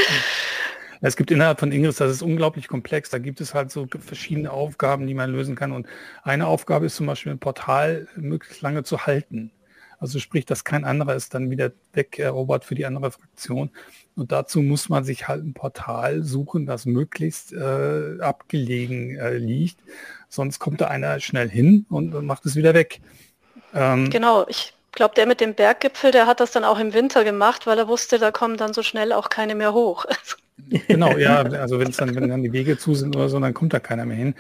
[1.02, 3.10] es gibt innerhalb von Ingress, das ist unglaublich komplex.
[3.10, 5.72] Da gibt es halt so verschiedene Aufgaben, die man lösen kann.
[5.72, 5.88] Und
[6.24, 9.52] eine Aufgabe ist zum Beispiel ein Portal möglichst lange zu halten.
[10.02, 13.70] Also sprich, dass kein anderer ist dann wieder wegerobert für die andere Fraktion.
[14.16, 19.80] Und dazu muss man sich halt ein Portal suchen, das möglichst äh, abgelegen äh, liegt.
[20.28, 23.00] Sonst kommt da einer schnell hin und, macht es wieder weg.
[23.76, 27.24] Ähm, genau, ich glaube, der mit dem Berggipfel, der hat das dann auch im Winter
[27.24, 30.06] gemacht, weil er wusste, da kommen dann so schnell auch keine mehr hoch.
[30.88, 33.74] Genau, ja, also wenn dann, wenn dann die Wege zu sind oder so, dann kommt
[33.74, 34.36] da keiner mehr hin.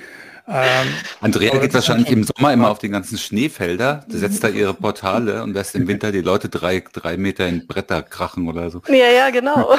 [0.47, 0.87] Ähm,
[1.19, 5.53] Andrea geht wahrscheinlich im Sommer immer auf die ganzen Schneefelder, setzt da ihre Portale und
[5.53, 8.81] lässt im Winter die Leute drei, drei Meter in Bretter krachen oder so.
[8.87, 9.73] Ja, ja, genau.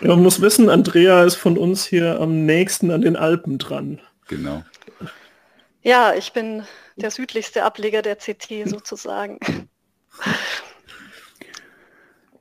[0.00, 4.00] ja, man muss wissen, Andrea ist von uns hier am nächsten an den Alpen dran.
[4.28, 4.64] Genau.
[5.82, 6.64] Ja, ich bin
[6.96, 9.38] der südlichste Ableger der CT sozusagen.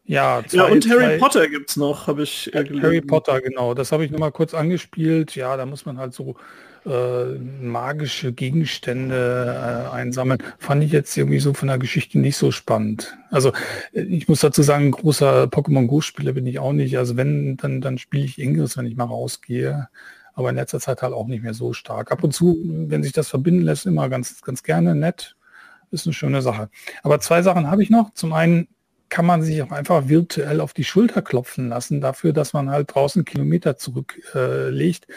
[0.07, 3.41] Ja, zwei, ja und Harry zwei, Potter gibt es noch, habe ich äh, Harry Potter,
[3.41, 3.73] genau.
[3.73, 5.35] Das habe ich noch mal kurz angespielt.
[5.35, 6.35] Ja, da muss man halt so
[6.85, 10.41] äh, magische Gegenstände äh, einsammeln.
[10.59, 13.17] Fand ich jetzt irgendwie so von der Geschichte nicht so spannend.
[13.31, 13.51] Also
[13.93, 16.97] äh, ich muss dazu sagen, großer Pokémon Go-Spieler bin ich auch nicht.
[16.99, 19.89] Also wenn, dann, dann spiele ich Ingress, wenn ich mal rausgehe.
[20.35, 22.11] Aber in letzter Zeit halt auch nicht mehr so stark.
[22.11, 25.35] Ab und zu, wenn sich das verbinden lässt, immer ganz, ganz gerne, nett.
[25.91, 26.69] Ist eine schöne Sache.
[27.03, 28.13] Aber zwei Sachen habe ich noch.
[28.13, 28.67] Zum einen
[29.09, 32.93] kann man sich auch einfach virtuell auf die Schulter klopfen lassen dafür, dass man halt
[32.93, 35.07] draußen Kilometer zurücklegt.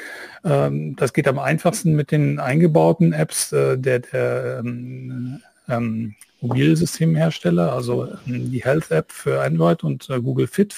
[0.44, 6.14] Äh, ähm, das geht am einfachsten mit den eingebauten Apps äh, der, der ähm, ähm,
[6.40, 10.77] Mobilsystemhersteller, also ähm, die Health App für Android und äh, Google Fit.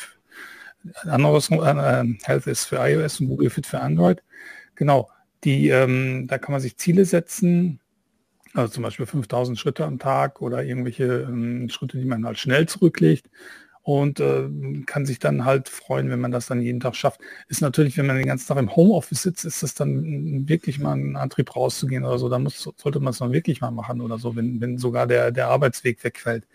[1.05, 4.23] Anderes äh, Health ist für iOS und Google Fit für Android.
[4.77, 5.11] Genau,
[5.45, 7.81] die, ähm, da kann man sich Ziele setzen,
[8.55, 12.67] also zum Beispiel 5000 Schritte am Tag oder irgendwelche ähm, Schritte, die man halt schnell
[12.67, 13.31] zurücklegt
[13.83, 14.49] und äh,
[14.87, 17.21] kann sich dann halt freuen, wenn man das dann jeden Tag schafft.
[17.49, 20.93] Ist natürlich, wenn man den ganzen Tag im Homeoffice sitzt, ist das dann wirklich mal
[20.93, 22.29] ein Antrieb rauszugehen oder so.
[22.29, 25.31] Da muss, sollte man es dann wirklich mal machen oder so, wenn, wenn sogar der,
[25.31, 26.47] der Arbeitsweg wegfällt.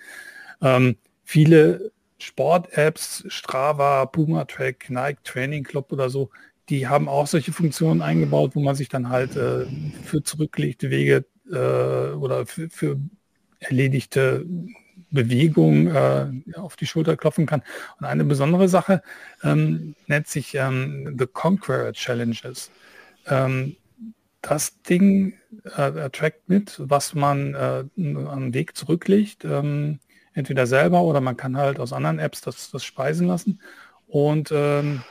[0.62, 6.30] Ähm, viele Sport-Apps, Strava, Puma Track, Nike Training Club oder so,
[6.70, 9.66] die haben auch solche Funktionen eingebaut, wo man sich dann halt äh,
[10.04, 13.00] für zurückgelegte Wege äh, oder für, für
[13.60, 14.46] erledigte
[15.12, 17.64] Bewegung äh, auf die Schulter klopfen kann.
[18.00, 19.02] Und eine besondere Sache
[19.44, 22.72] ähm, nennt sich ähm, The Conqueror Challenges.
[23.28, 23.78] Ähm,
[24.42, 25.34] das Ding
[25.76, 30.00] äh, trackt mit, was man äh, am Weg zurücklegt, ähm,
[30.34, 33.60] entweder selber oder man kann halt aus anderen Apps das, das speisen lassen.
[34.08, 35.02] Und ähm,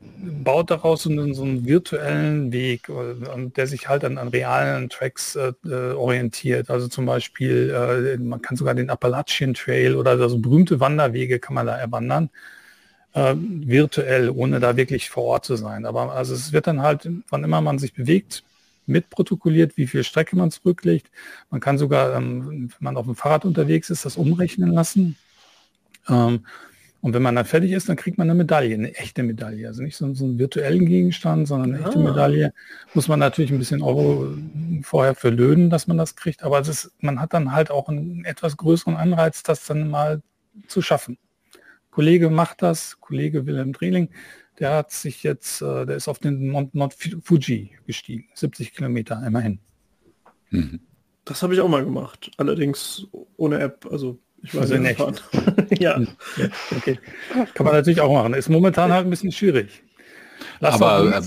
[0.00, 4.88] baut daraus so einen, so einen virtuellen Weg, äh, der sich halt an, an realen
[4.88, 6.70] Tracks äh, äh, orientiert.
[6.70, 11.54] Also zum Beispiel, äh, man kann sogar den Appalachian Trail oder so berühmte Wanderwege kann
[11.54, 12.30] man da erwandern,
[13.14, 15.86] äh, virtuell, ohne da wirklich vor Ort zu sein.
[15.86, 18.44] Aber also es wird dann halt, wann immer man sich bewegt,
[18.86, 21.10] mitprotokolliert, wie viel Strecke man zurücklegt.
[21.50, 25.16] Man kann sogar, ähm, wenn man auf dem Fahrrad unterwegs ist, das umrechnen lassen.
[26.08, 26.44] Ähm,
[27.02, 29.66] und wenn man dann fertig ist, dann kriegt man eine Medaille, eine echte Medaille.
[29.66, 31.88] Also nicht so, so einen virtuellen Gegenstand, sondern eine ah.
[31.88, 32.52] echte Medaille.
[32.92, 34.34] Muss man natürlich ein bisschen Euro
[34.82, 36.42] vorher verlöhnen, dass man das kriegt.
[36.42, 40.22] Aber ist, man hat dann halt auch einen etwas größeren Anreiz, das dann mal
[40.68, 41.16] zu schaffen.
[41.90, 44.10] Kollege macht das, Kollege Wilhelm Drehling,
[44.58, 49.22] der hat sich jetzt, äh, der ist auf den Mount, Mount Fuji gestiegen, 70 Kilometer
[49.26, 49.58] immerhin.
[50.50, 50.80] Mhm.
[51.24, 54.98] Das habe ich auch mal gemacht, allerdings ohne App, also ich weiß also nicht.
[55.78, 56.00] ja.
[56.00, 56.48] ja.
[56.76, 56.98] Okay.
[57.54, 58.34] Kann man natürlich auch machen.
[58.34, 59.82] Ist momentan halt ein bisschen schwierig.
[60.60, 61.22] Lass aber,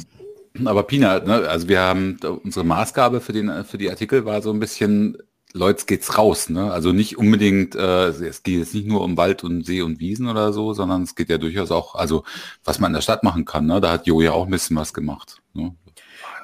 [0.55, 4.41] äh, aber Pina, ne, also wir haben unsere Maßgabe für den für die Artikel war
[4.41, 5.17] so ein bisschen
[5.55, 6.71] Leute geht's raus, ne?
[6.71, 10.27] Also nicht unbedingt, äh, es geht jetzt nicht nur um Wald und See und Wiesen
[10.27, 12.23] oder so, sondern es geht ja durchaus auch, also
[12.63, 13.79] was man in der Stadt machen kann, ne?
[13.79, 15.41] Da hat Jo ja auch ein bisschen was gemacht.
[15.53, 15.75] Ne?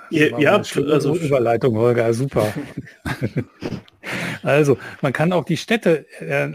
[0.09, 2.53] Ja, ja also Überleitung, Holger, super.
[4.43, 6.49] also, man kann auch die Städte, äh,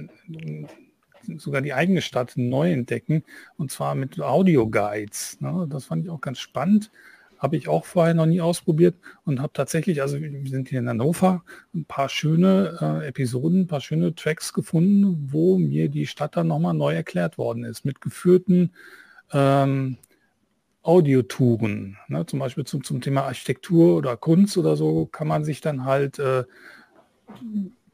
[1.37, 3.25] sogar die eigene Stadt neu entdecken,
[3.57, 5.41] und zwar mit Audio-Guides.
[5.41, 5.67] Ne?
[5.71, 6.91] Das fand ich auch ganz spannend.
[7.39, 10.89] Habe ich auch vorher noch nie ausprobiert und habe tatsächlich, also wir sind hier in
[10.89, 16.37] Hannover, ein paar schöne äh, Episoden, ein paar schöne Tracks gefunden, wo mir die Stadt
[16.37, 18.71] dann nochmal neu erklärt worden ist, mit geführten
[19.33, 19.99] ähm,
[20.85, 21.97] Audiotouren.
[22.09, 22.25] Ne?
[22.27, 26.19] Zum Beispiel zum, zum Thema Architektur oder Kunst oder so kann man sich dann halt
[26.19, 26.45] äh,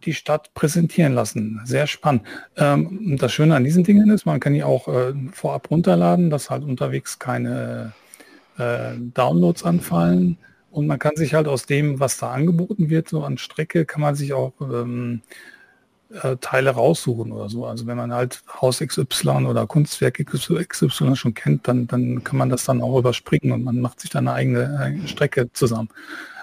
[0.05, 1.61] die Stadt präsentieren lassen.
[1.65, 2.23] Sehr spannend.
[2.57, 6.51] Ähm, das Schöne an diesen Dingen ist, man kann die auch äh, vorab runterladen, dass
[6.51, 7.93] halt unterwegs keine
[8.59, 10.39] äh, Downloads anfallen.
[10.71, 14.01] Und man kann sich halt aus dem, was da angeboten wird, so an Strecke, kann
[14.01, 15.23] man sich auch ähm,
[16.23, 17.67] äh, Teile raussuchen oder so.
[17.67, 22.49] Also wenn man halt Haus XY oder Kunstwerk XY schon kennt, dann, dann kann man
[22.49, 25.89] das dann auch überspringen und man macht sich dann eine eigene, eigene Strecke zusammen.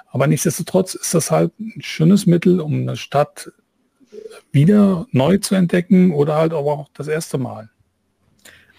[0.09, 3.51] Aber nichtsdestotrotz ist das halt ein schönes Mittel, um eine Stadt
[4.51, 7.69] wieder neu zu entdecken oder halt aber auch das erste Mal.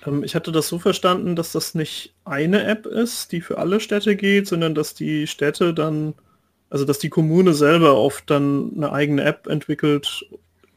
[0.07, 3.81] Ähm, ich hatte das so verstanden, dass das nicht eine App ist, die für alle
[3.81, 6.14] Städte geht, sondern dass die Städte dann,
[6.70, 10.24] also dass die Kommune selber oft dann eine eigene App entwickelt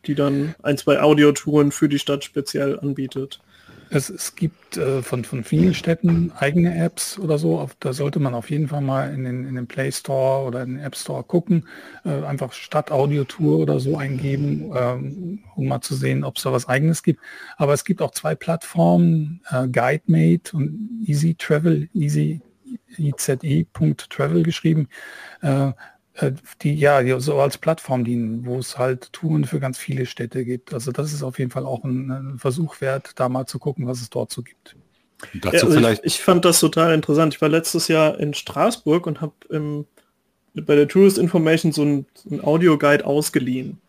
[0.06, 3.42] die dann ein, zwei Audiotouren für die Stadt speziell anbietet.
[3.94, 7.60] Es, es gibt äh, von, von vielen Städten eigene Apps oder so.
[7.60, 10.64] Auf, da sollte man auf jeden Fall mal in den, in den Play Store oder
[10.64, 11.68] in den App Store gucken.
[12.06, 16.54] Äh, einfach Stadt Audiotour oder so eingeben, ähm, um mal zu sehen, ob es da
[16.54, 17.20] was eigenes gibt.
[17.58, 22.40] Aber es gibt auch zwei Plattformen, äh, GuideMate und Easy Travel, Easy
[22.98, 24.88] IZE.travel geschrieben,
[25.42, 25.72] äh,
[26.62, 30.44] die ja die so als Plattform dienen, wo es halt Touren für ganz viele Städte
[30.44, 30.74] gibt.
[30.74, 33.88] Also das ist auf jeden Fall auch ein, ein Versuch wert, da mal zu gucken,
[33.88, 34.76] was es dort so gibt.
[35.36, 36.06] Dazu ja, also vielleicht.
[36.06, 37.34] Ich, ich, fand das total interessant.
[37.34, 39.34] Ich war letztes Jahr in Straßburg und habe
[40.54, 43.80] bei der Tourist Information so ein, ein Audio-Guide ausgeliehen.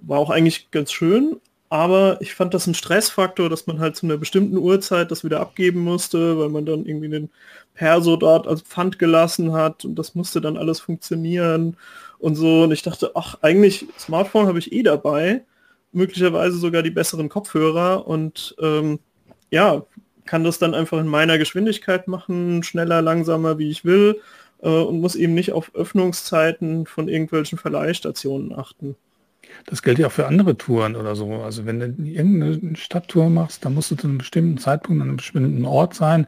[0.00, 1.36] War auch eigentlich ganz schön,
[1.74, 5.40] aber ich fand das ein Stressfaktor, dass man halt zu einer bestimmten Uhrzeit das wieder
[5.40, 7.30] abgeben musste, weil man dann irgendwie den
[7.74, 11.76] Perso dort als Pfand gelassen hat und das musste dann alles funktionieren
[12.20, 12.62] und so.
[12.62, 15.42] Und ich dachte, ach, eigentlich Smartphone habe ich eh dabei,
[15.90, 19.00] möglicherweise sogar die besseren Kopfhörer und ähm,
[19.50, 19.84] ja,
[20.26, 24.20] kann das dann einfach in meiner Geschwindigkeit machen, schneller, langsamer, wie ich will
[24.62, 28.94] äh, und muss eben nicht auf Öffnungszeiten von irgendwelchen Verleihstationen achten.
[29.66, 31.42] Das gilt ja auch für andere Touren oder so.
[31.42, 35.16] Also wenn du irgendeine Stadttour machst, dann musst du zu einem bestimmten Zeitpunkt an einem
[35.16, 36.26] bestimmten Ort sein,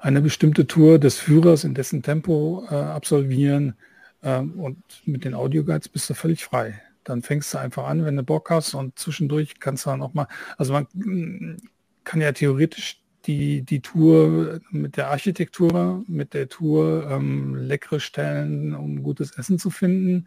[0.00, 3.74] eine bestimmte Tour des Führers in dessen Tempo äh, absolvieren
[4.22, 6.80] äh, und mit den Audioguides bist du völlig frei.
[7.04, 10.14] Dann fängst du einfach an, wenn du Bock hast und zwischendurch kannst du dann auch
[10.14, 11.56] mal, also man mm,
[12.04, 18.74] kann ja theoretisch die, die Tour mit der Architektur, mit der Tour ähm, leckere Stellen,
[18.74, 20.26] um gutes Essen zu finden,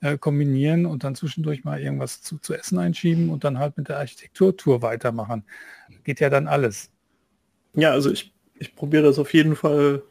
[0.00, 3.88] äh, kombinieren und dann zwischendurch mal irgendwas zu, zu essen einschieben und dann halt mit
[3.88, 5.44] der Architekturtour weitermachen.
[6.04, 6.90] Geht ja dann alles.
[7.74, 10.02] Ja, also ich, ich probiere das auf jeden Fall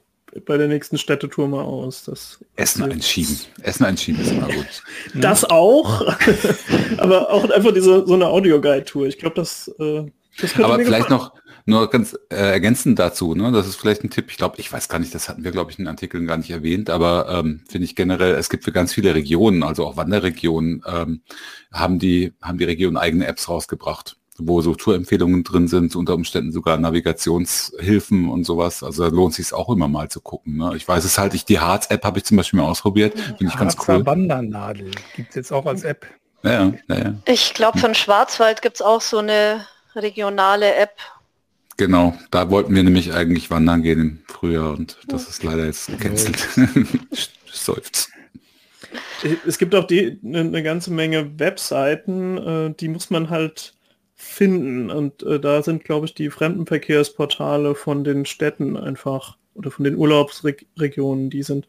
[0.45, 2.04] bei der nächsten Städtetour mal aus.
[2.04, 3.38] Das Essen einschieben.
[3.62, 4.84] Essen einschieben ist immer gut.
[5.15, 6.02] Das auch,
[6.97, 9.08] aber auch einfach diese so eine Audio-Guide-Tour.
[9.08, 10.06] Ich glaube, das, äh,
[10.39, 11.21] das Aber vielleicht gefallen.
[11.21, 11.34] noch
[11.67, 13.51] nur ganz äh, ergänzend dazu, ne?
[13.51, 15.71] das ist vielleicht ein Tipp, ich glaube, ich weiß gar nicht, das hatten wir, glaube
[15.71, 18.71] ich, in den Artikeln gar nicht erwähnt, aber ähm, finde ich generell, es gibt für
[18.71, 21.21] ganz viele Regionen, also auch Wanderregionen, ähm,
[21.71, 26.51] haben die, haben die Regionen eigene Apps rausgebracht wo so Tourempfehlungen drin sind, unter Umständen
[26.51, 28.84] sogar Navigationshilfen und sowas.
[28.84, 30.58] Also da lohnt sich auch immer mal zu gucken.
[30.58, 30.73] Ne?
[30.75, 33.58] Ich weiß es halt, ich die Harz-App habe ich zum Beispiel mal ausprobiert, finde ich
[33.58, 34.06] ganz cool.
[34.06, 36.06] Wandernadel gibt es jetzt auch als App.
[36.43, 37.13] Ja, ja, ja.
[37.25, 40.97] Ich glaube, von Schwarzwald gibt es auch so eine regionale App.
[41.77, 45.87] Genau, da wollten wir nämlich eigentlich wandern gehen im Frühjahr und das ist leider jetzt
[45.87, 46.47] gecancelt.
[47.51, 48.09] Seufzt.
[49.45, 53.73] Es gibt auch die, eine, eine ganze Menge Webseiten, äh, die muss man halt
[54.15, 54.89] finden.
[54.89, 59.95] Und äh, da sind, glaube ich, die Fremdenverkehrsportale von den Städten einfach oder von den
[59.95, 61.67] Urlaubsregionen, die sind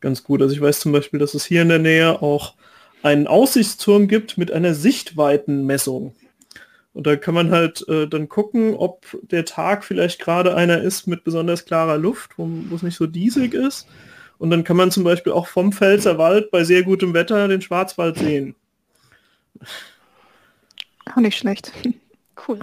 [0.00, 0.42] ganz gut.
[0.42, 2.54] Also ich weiß zum Beispiel, dass es hier in der Nähe auch
[3.02, 6.14] einen Aussichtsturm gibt mit einer Sichtweitenmessung.
[6.94, 11.06] Und da kann man halt äh, dann gucken, ob der Tag vielleicht gerade einer ist
[11.06, 13.86] mit besonders klarer Luft, wo, es nicht so diesig ist.
[14.38, 17.62] Und dann kann man zum Beispiel auch vom Pfälzer Wald bei sehr gutem Wetter den
[17.62, 18.54] Schwarzwald sehen.
[21.10, 21.72] Auch nicht schlecht.
[22.48, 22.58] Cool.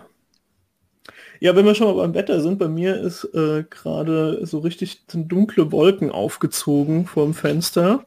[1.39, 5.03] Ja, wenn wir schon mal beim Wetter sind, bei mir ist äh, gerade so richtig
[5.13, 8.05] dunkle Wolken aufgezogen vorm Fenster.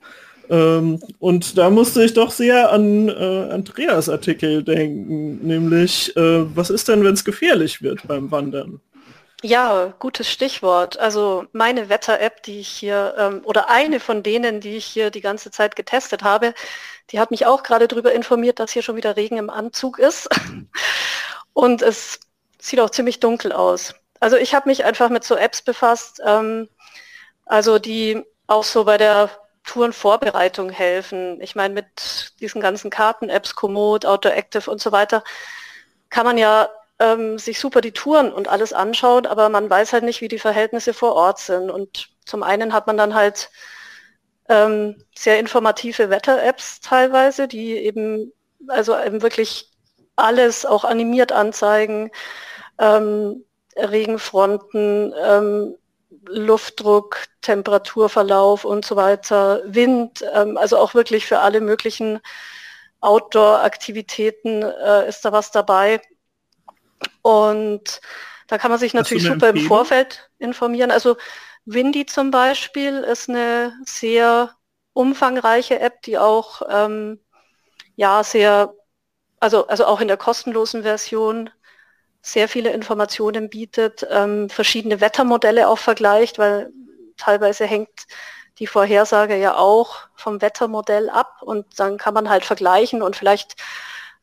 [0.51, 6.71] Ähm, und da musste ich doch sehr an äh, Andreas Artikel denken, nämlich, äh, was
[6.71, 8.81] ist denn, wenn es gefährlich wird beim Wandern?
[9.45, 10.99] Ja, gutes Stichwort.
[11.01, 15.21] Also meine Wetter-App, die ich hier, ähm, oder eine von denen, die ich hier die
[15.21, 16.55] ganze Zeit getestet habe,
[17.11, 20.29] die hat mich auch gerade darüber informiert, dass hier schon wieder Regen im Anzug ist.
[21.55, 22.21] Und es
[22.61, 23.95] sieht auch ziemlich dunkel aus.
[24.21, 26.69] Also ich habe mich einfach mit so Apps befasst, ähm,
[27.45, 29.29] also die auch so bei der
[29.65, 31.41] Tourenvorbereitung helfen.
[31.41, 35.23] Ich meine, mit diesen ganzen Karten-Apps, Komoot, Outdoor Active und so weiter,
[36.11, 40.05] kann man ja ähm, sich super die Touren und alles anschaut, aber man weiß halt
[40.05, 41.71] nicht, wie die Verhältnisse vor Ort sind.
[41.71, 43.51] Und zum einen hat man dann halt
[44.49, 48.33] ähm, sehr informative Wetter-Apps teilweise, die eben
[48.69, 49.71] also eben wirklich
[50.17, 52.11] alles auch animiert anzeigen,
[52.79, 53.45] ähm,
[53.77, 55.77] Regenfronten, ähm,
[56.27, 62.21] Luftdruck, Temperaturverlauf und so weiter, Wind, ähm, also auch wirklich für alle möglichen
[63.01, 66.01] Outdoor-Aktivitäten äh, ist da was dabei.
[67.23, 68.01] Und
[68.47, 70.91] da kann man sich natürlich super im Vorfeld informieren.
[70.91, 71.17] Also
[71.65, 74.55] Windy zum Beispiel ist eine sehr
[74.93, 77.21] umfangreiche App, die auch ähm,
[77.97, 78.75] ja sehr,
[79.41, 81.51] also, also auch in der kostenlosen Version
[82.23, 86.73] sehr viele Informationen bietet, ähm, verschiedene Wettermodelle auch vergleicht, weil
[87.17, 88.07] teilweise hängt
[88.59, 93.57] die Vorhersage ja auch vom Wettermodell ab und dann kann man halt vergleichen und vielleicht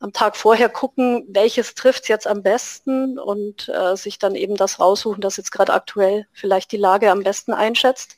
[0.00, 4.80] am Tag vorher gucken, welches trifft jetzt am besten und äh, sich dann eben das
[4.80, 8.16] raussuchen, das jetzt gerade aktuell vielleicht die Lage am besten einschätzt.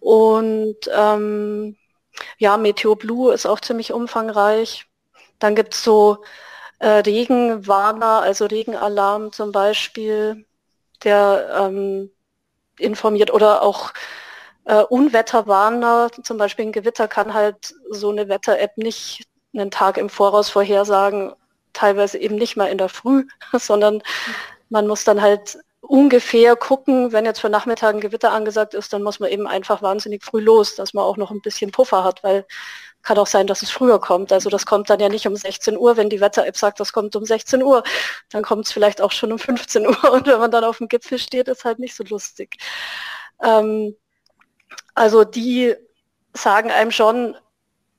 [0.00, 1.76] Und ähm,
[2.36, 4.86] ja, Meteo Blue ist auch ziemlich umfangreich.
[5.38, 6.24] Dann gibt es so
[6.82, 10.44] äh, Regenwarner, also Regenalarm zum Beispiel,
[11.04, 12.10] der ähm,
[12.76, 13.92] informiert oder auch
[14.64, 20.08] äh, Unwetterwarner, zum Beispiel ein Gewitter kann halt so eine Wetter-App nicht einen Tag im
[20.08, 21.32] Voraus vorhersagen,
[21.72, 24.02] teilweise eben nicht mal in der Früh, sondern
[24.68, 29.04] man muss dann halt ungefähr gucken, wenn jetzt für Nachmittag ein Gewitter angesagt ist, dann
[29.04, 32.24] muss man eben einfach wahnsinnig früh los, dass man auch noch ein bisschen Puffer hat,
[32.24, 32.44] weil
[33.02, 34.32] kann auch sein, dass es früher kommt.
[34.32, 37.16] Also das kommt dann ja nicht um 16 Uhr, wenn die Wetter-App sagt, das kommt
[37.16, 37.82] um 16 Uhr.
[38.30, 40.88] Dann kommt es vielleicht auch schon um 15 Uhr und wenn man dann auf dem
[40.88, 42.56] Gipfel steht, ist halt nicht so lustig.
[43.42, 43.96] Ähm,
[44.94, 45.74] also die
[46.34, 47.36] sagen einem schon,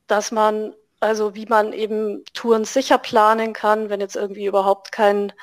[0.08, 5.34] dass man also wie man eben Touren sicher planen kann, wenn jetzt irgendwie überhaupt kein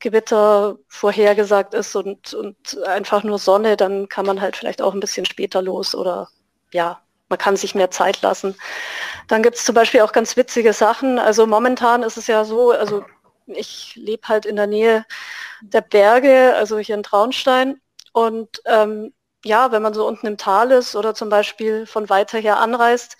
[0.00, 5.00] Gewitter vorhergesagt ist und, und einfach nur Sonne, dann kann man halt vielleicht auch ein
[5.00, 6.28] bisschen später los oder
[6.72, 8.56] ja, man kann sich mehr Zeit lassen.
[9.28, 11.18] Dann gibt es zum Beispiel auch ganz witzige Sachen.
[11.18, 13.04] Also momentan ist es ja so, also
[13.46, 15.04] ich lebe halt in der Nähe
[15.62, 17.80] der Berge, also hier in Traunstein.
[18.12, 19.12] Und ähm,
[19.44, 23.16] ja, wenn man so unten im Tal ist oder zum Beispiel von weiter her anreist,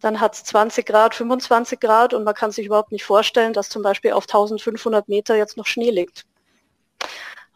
[0.00, 3.68] dann hat es 20 Grad, 25 Grad und man kann sich überhaupt nicht vorstellen, dass
[3.68, 6.26] zum Beispiel auf 1500 Meter jetzt noch Schnee liegt.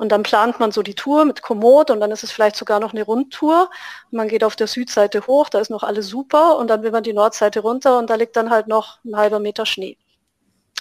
[0.01, 2.81] Und dann plant man so die Tour mit Komoot und dann ist es vielleicht sogar
[2.81, 3.69] noch eine Rundtour.
[4.11, 7.03] Man geht auf der Südseite hoch, da ist noch alles super und dann will man
[7.03, 9.99] die Nordseite runter und da liegt dann halt noch ein halber Meter Schnee.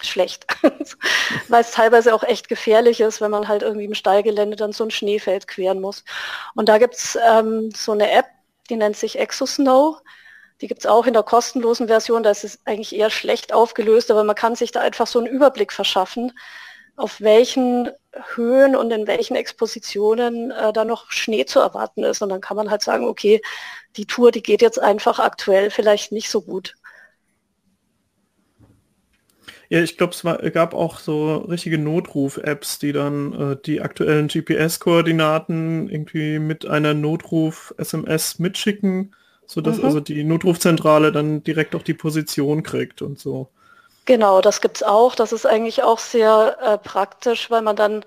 [0.02, 0.48] Schlecht.
[1.50, 4.86] Weil es teilweise auch echt gefährlich ist, wenn man halt irgendwie im Steilgelände dann so
[4.86, 6.06] ein Schneefeld queren muss.
[6.56, 8.28] Und da gibt es ähm, so eine App,
[8.70, 9.98] die nennt sich ExoSnow.
[10.62, 14.12] Die gibt es auch in der kostenlosen Version, da ist es eigentlich eher schlecht aufgelöst,
[14.12, 16.32] aber man kann sich da einfach so einen Überblick verschaffen,
[16.96, 17.90] auf welchen
[18.36, 22.22] Höhen und in welchen Expositionen äh, da noch Schnee zu erwarten ist.
[22.22, 23.42] Und dann kann man halt sagen, okay,
[23.96, 26.76] die Tour, die geht jetzt einfach aktuell vielleicht nicht so gut.
[29.70, 34.28] Ja, ich glaube, es war, gab auch so richtige Notruf-Apps, die dann äh, die aktuellen
[34.28, 39.16] GPS-Koordinaten irgendwie mit einer Notruf-SMS mitschicken,
[39.46, 39.86] sodass mhm.
[39.86, 43.52] also die Notrufzentrale dann direkt auch die Position kriegt und so.
[44.10, 45.14] Genau, das gibt es auch.
[45.14, 48.04] Das ist eigentlich auch sehr äh, praktisch, weil man dann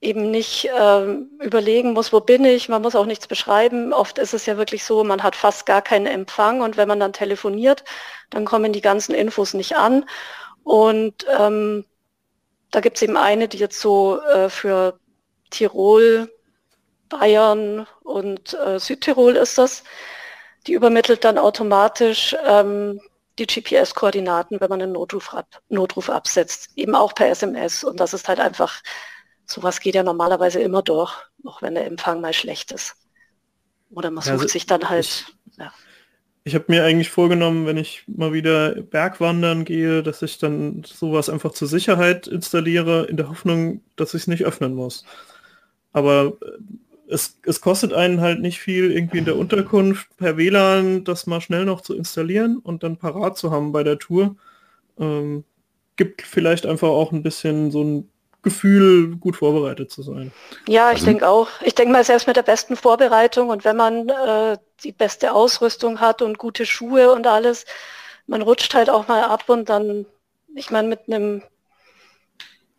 [0.00, 3.92] eben nicht ähm, überlegen muss, wo bin ich, man muss auch nichts beschreiben.
[3.92, 7.00] Oft ist es ja wirklich so, man hat fast gar keinen Empfang und wenn man
[7.00, 7.84] dann telefoniert,
[8.30, 10.06] dann kommen die ganzen Infos nicht an.
[10.64, 11.84] Und ähm,
[12.70, 14.98] da gibt es eben eine, die jetzt so äh, für
[15.50, 16.32] Tirol,
[17.10, 19.84] Bayern und äh, Südtirol ist das,
[20.66, 23.00] die übermittelt dann automatisch ähm,
[23.38, 27.84] die GPS-Koordinaten, wenn man einen Notruf, ab, Notruf absetzt, eben auch per SMS.
[27.84, 28.82] Und das ist halt einfach
[29.48, 31.12] sowas geht ja normalerweise immer durch,
[31.44, 32.94] auch wenn der Empfang mal schlecht ist.
[33.90, 35.04] Oder man sucht also sich dann halt.
[35.50, 35.72] Ich, ja.
[36.44, 41.30] ich habe mir eigentlich vorgenommen, wenn ich mal wieder Bergwandern gehe, dass ich dann sowas
[41.30, 45.04] einfach zur Sicherheit installiere, in der Hoffnung, dass ich es nicht öffnen muss.
[45.92, 46.58] Aber äh,
[47.10, 51.40] es, es kostet einen halt nicht viel, irgendwie in der Unterkunft per WLAN das mal
[51.40, 54.36] schnell noch zu installieren und dann parat zu haben bei der Tour.
[54.98, 55.44] Ähm,
[55.96, 58.10] gibt vielleicht einfach auch ein bisschen so ein
[58.42, 60.32] Gefühl, gut vorbereitet zu sein.
[60.68, 61.48] Ja, ich also, denke auch.
[61.62, 66.00] Ich denke mal, selbst mit der besten Vorbereitung und wenn man äh, die beste Ausrüstung
[66.00, 67.66] hat und gute Schuhe und alles,
[68.26, 70.06] man rutscht halt auch mal ab und dann,
[70.54, 71.42] ich meine, mit einem,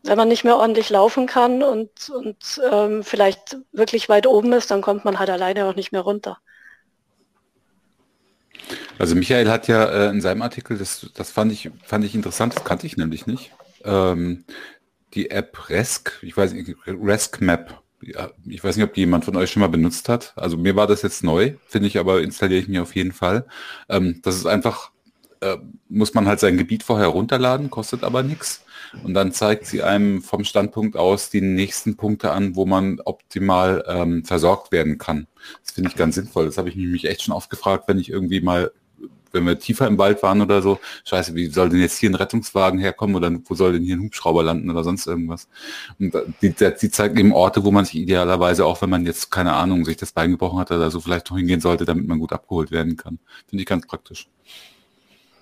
[0.04, 4.72] wenn man nicht mehr ordentlich laufen kann und, und ähm, vielleicht wirklich weit oben ist,
[4.72, 6.38] dann kommt man halt alleine auch nicht mehr runter.
[8.98, 12.56] Also Michael hat ja äh, in seinem Artikel, das, das fand ich, fand ich interessant,
[12.56, 13.52] das kannte ich nämlich nicht.
[13.84, 14.46] Ähm,
[15.14, 17.82] die App Resk, ich weiß nicht, Resk Map.
[18.02, 20.34] Ich weiß nicht, ob die jemand von euch schon mal benutzt hat.
[20.38, 23.46] Also mir war das jetzt neu, finde ich, aber installiere ich mir auf jeden Fall.
[23.90, 24.92] Ähm, das ist einfach,
[25.42, 28.64] äh, muss man halt sein Gebiet vorher runterladen, kostet aber nichts.
[29.04, 33.84] Und dann zeigt sie einem vom Standpunkt aus die nächsten Punkte an, wo man optimal
[33.88, 35.28] ähm, versorgt werden kann.
[35.64, 36.46] Das finde ich ganz sinnvoll.
[36.46, 38.72] Das habe ich mich echt schon oft gefragt, wenn ich irgendwie mal
[39.32, 42.16] wenn wir tiefer im Wald waren oder so, scheiße, wie soll denn jetzt hier ein
[42.16, 45.48] Rettungswagen herkommen oder wo soll denn hier ein Hubschrauber landen oder sonst irgendwas?
[46.00, 49.54] Und die, die zeigen eben Orte, wo man sich idealerweise, auch wenn man jetzt, keine
[49.54, 52.34] Ahnung, sich das Bein gebrochen hat oder so, vielleicht noch hingehen sollte, damit man gut
[52.34, 53.20] abgeholt werden kann.
[53.48, 54.28] Finde ich ganz praktisch.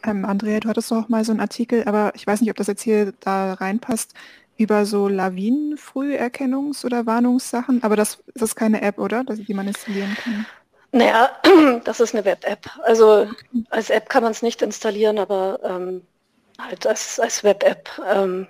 [0.07, 2.67] Ähm, Andrea, du hattest doch mal so einen Artikel, aber ich weiß nicht, ob das
[2.67, 4.13] jetzt hier da reinpasst,
[4.55, 9.23] über so Lawinenfrüherkennungs- oder Warnungssachen, aber das, das ist keine App, oder?
[9.23, 10.45] Die man installieren kann.
[10.91, 11.29] Naja,
[11.83, 12.69] das ist eine Web-App.
[12.85, 13.27] Also
[13.69, 16.01] als App kann man es nicht installieren, aber ähm,
[16.57, 18.47] halt als, als Web-App, ähm,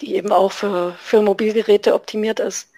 [0.00, 2.70] die eben auch für, für Mobilgeräte optimiert ist.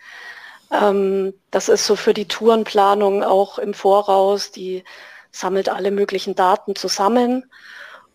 [0.70, 4.84] Ähm, das ist so für die Tourenplanung auch im Voraus, die
[5.32, 7.50] sammelt alle möglichen Daten zusammen,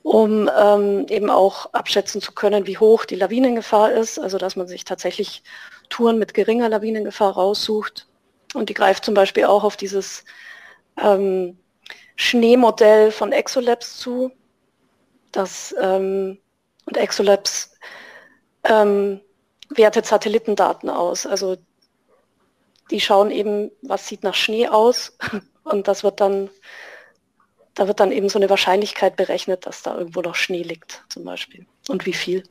[0.04, 4.68] um ähm, eben auch abschätzen zu können, wie hoch die Lawinengefahr ist, also dass man
[4.68, 5.44] sich tatsächlich
[5.90, 8.08] Touren mit geringer Lawinengefahr raussucht
[8.54, 10.24] und die greift zum Beispiel auch auf dieses
[10.98, 11.58] ähm,
[12.16, 14.32] Schneemodell von Exolabs zu.
[15.32, 16.40] Das, ähm,
[16.86, 17.76] und Exolabs
[18.64, 19.22] ähm,
[19.70, 21.26] wertet Satellitendaten aus.
[21.26, 21.58] Also
[22.90, 25.18] die schauen eben, was sieht nach Schnee aus
[25.64, 26.50] und das wird dann,
[27.78, 31.24] da wird dann eben so eine Wahrscheinlichkeit berechnet, dass da irgendwo noch Schnee liegt zum
[31.24, 32.44] Beispiel und wie viel.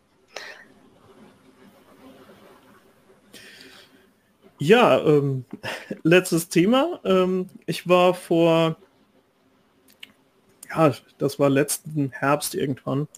[4.59, 5.45] Ja, ähm,
[6.05, 7.01] letztes Thema.
[7.05, 8.77] Ähm, ich war vor,
[10.70, 13.09] ja, das war letzten Herbst irgendwann,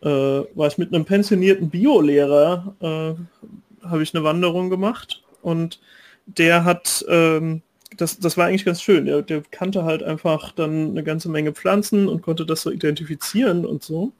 [0.00, 5.78] äh, war ich mit einem pensionierten Biolehrer, äh, habe ich eine Wanderung gemacht und
[6.24, 7.60] der hat, ähm,
[8.00, 11.52] das, das war eigentlich ganz schön, der, der kannte halt einfach dann eine ganze Menge
[11.52, 14.12] Pflanzen und konnte das so identifizieren und so.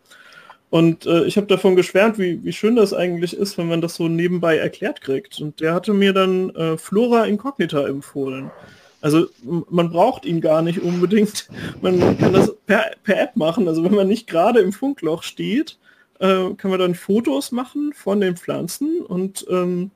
[0.71, 3.97] Und äh, ich habe davon geschwärmt, wie, wie schön das eigentlich ist, wenn man das
[3.97, 5.41] so nebenbei erklärt kriegt.
[5.41, 8.53] Und der hatte mir dann äh, Flora Incognita empfohlen.
[9.01, 11.49] Also man braucht ihn gar nicht unbedingt.
[11.81, 13.67] Man kann das per, per App machen.
[13.67, 15.79] Also wenn man nicht gerade im Funkloch steht,
[16.19, 19.01] äh, kann man dann Fotos machen von den Pflanzen.
[19.01, 19.91] Und ähm,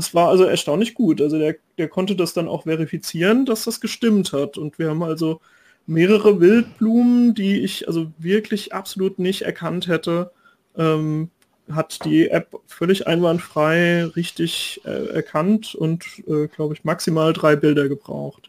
[0.00, 1.20] das war also erstaunlich gut.
[1.20, 4.56] Also der, der konnte das dann auch verifizieren, dass das gestimmt hat.
[4.56, 5.42] Und wir haben also
[5.86, 10.32] mehrere Wildblumen, die ich also wirklich absolut nicht erkannt hätte,
[10.74, 11.28] ähm,
[11.70, 17.86] hat die App völlig einwandfrei richtig äh, erkannt und, äh, glaube ich, maximal drei Bilder
[17.90, 18.48] gebraucht.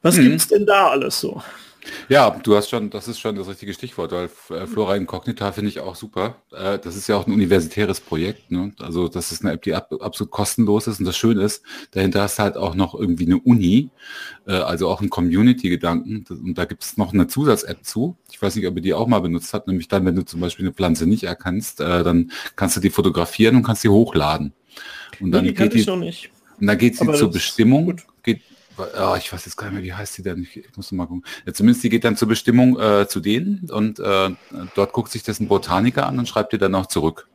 [0.00, 0.24] Was hm.
[0.24, 1.42] gibt es denn da alles so?
[2.08, 5.68] Ja, du hast schon, das ist schon das richtige Stichwort, weil äh, Flora Incognita finde
[5.68, 6.36] ich auch super.
[6.52, 8.50] Äh, das ist ja auch ein universitäres Projekt.
[8.50, 8.72] Ne?
[8.78, 11.62] Also das ist eine App, die ab, absolut kostenlos ist und das Schöne ist,
[11.92, 13.90] dahinter hast du halt auch noch irgendwie eine Uni,
[14.46, 16.24] äh, also auch ein Community-Gedanken.
[16.28, 18.16] Und da gibt es noch eine Zusatz-App zu.
[18.30, 20.40] Ich weiß nicht, ob ihr die auch mal benutzt habt, nämlich dann, wenn du zum
[20.40, 24.52] Beispiel eine Pflanze nicht erkennst, äh, dann kannst du die fotografieren und kannst sie hochladen.
[25.20, 26.30] Und dann nee, die geht die, noch nicht.
[26.60, 28.42] Und dann geht sie zur Bestimmung, geht,
[28.78, 30.42] oh, ich weiß jetzt gar nicht mehr, wie heißt sie denn?
[30.42, 31.24] Ich, ich muss mal gucken.
[31.46, 34.30] Ja, zumindest die geht dann zur Bestimmung äh, zu denen und äh,
[34.74, 37.28] dort guckt sich das ein Botaniker an und schreibt dir dann auch zurück,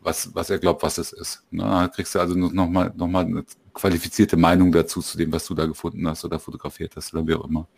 [0.00, 1.42] was, was er glaubt, was es ist.
[1.50, 3.44] Na, da kriegst du also noch mal, noch mal eine
[3.74, 7.34] qualifizierte Meinung dazu, zu dem, was du da gefunden hast oder fotografiert hast oder wie
[7.34, 7.68] auch immer.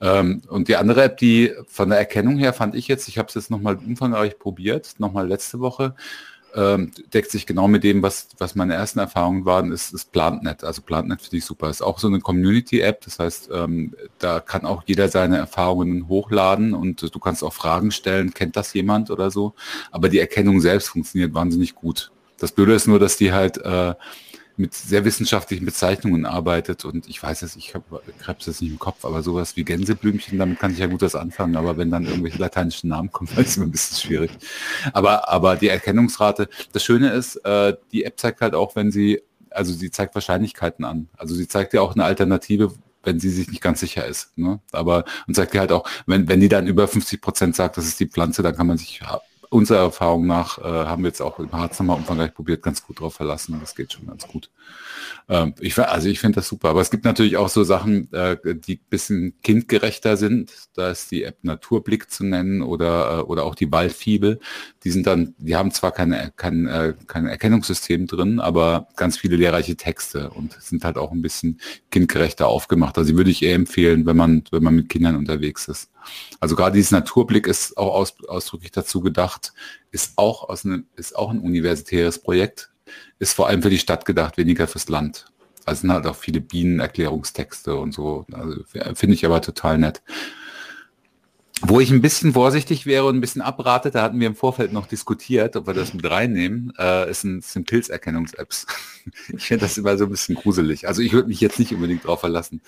[0.00, 3.28] Ähm, und die andere App, die von der Erkennung her fand ich jetzt, ich habe
[3.28, 5.94] es jetzt nochmal umfangreich probiert, nochmal letzte Woche,
[6.54, 10.64] ähm, deckt sich genau mit dem, was, was meine ersten Erfahrungen waren, ist, ist PlantNet.
[10.64, 11.68] Also PlantNet finde ich super.
[11.68, 16.74] Ist auch so eine Community-App, das heißt, ähm, da kann auch jeder seine Erfahrungen hochladen
[16.74, 19.54] und du kannst auch Fragen stellen, kennt das jemand oder so.
[19.90, 22.12] Aber die Erkennung selbst funktioniert wahnsinnig gut.
[22.38, 23.94] Das Blöde ist nur, dass die halt äh,
[24.56, 28.78] mit sehr wissenschaftlichen Bezeichnungen arbeitet und ich weiß es, ich habe Krebs jetzt nicht im
[28.78, 32.04] Kopf, aber sowas wie Gänseblümchen, damit kann ich ja gut was anfangen, aber wenn dann
[32.04, 34.30] irgendwelche lateinischen Namen kommen, dann ist es immer ein bisschen schwierig.
[34.92, 39.22] Aber, aber die Erkennungsrate, das Schöne ist, äh, die App zeigt halt auch, wenn sie,
[39.50, 41.08] also sie zeigt Wahrscheinlichkeiten an.
[41.16, 44.36] Also sie zeigt ja auch eine Alternative, wenn sie sich nicht ganz sicher ist.
[44.36, 44.60] Ne?
[44.72, 48.00] Aber und sagt halt auch, wenn, wenn die dann über 50 Prozent sagt, das ist
[48.00, 49.02] die Pflanze, dann kann man sich
[49.54, 52.98] unserer Erfahrung nach äh, haben wir jetzt auch im Harz nochmal umfangreich probiert, ganz gut
[52.98, 53.56] drauf verlassen.
[53.60, 54.50] Das geht schon ganz gut.
[55.28, 56.70] Ähm, ich, also ich finde das super.
[56.70, 60.50] Aber es gibt natürlich auch so Sachen, äh, die bisschen kindgerechter sind.
[60.74, 64.40] Da ist die App Naturblick zu nennen oder, äh, oder auch die Waldfibel.
[64.82, 69.36] Die sind dann, die haben zwar keine, kein, äh, kein Erkennungssystem drin, aber ganz viele
[69.36, 71.60] lehrreiche Texte und sind halt auch ein bisschen
[71.92, 72.98] kindgerechter aufgemacht.
[72.98, 75.90] Also die würde ich eher empfehlen, wenn man, wenn man mit Kindern unterwegs ist.
[76.40, 79.52] Also gerade dieses Naturblick ist auch aus, ausdrücklich dazu gedacht,
[79.90, 82.70] ist auch aus einem, ist auch ein universitäres Projekt,
[83.18, 85.26] ist vor allem für die Stadt gedacht, weniger fürs Land.
[85.64, 88.26] Also sind halt auch viele Bienenerklärungstexte und so.
[88.32, 88.62] Also
[88.94, 90.02] finde ich aber total nett.
[91.62, 94.72] Wo ich ein bisschen vorsichtig wäre und ein bisschen abrate, da hatten wir im Vorfeld
[94.72, 98.66] noch diskutiert, ob wir das mit reinnehmen, äh, ist ein, sind Pilzerkennungs-Apps.
[99.36, 100.88] ich finde das immer so ein bisschen gruselig.
[100.88, 102.60] Also ich würde mich jetzt nicht unbedingt drauf verlassen.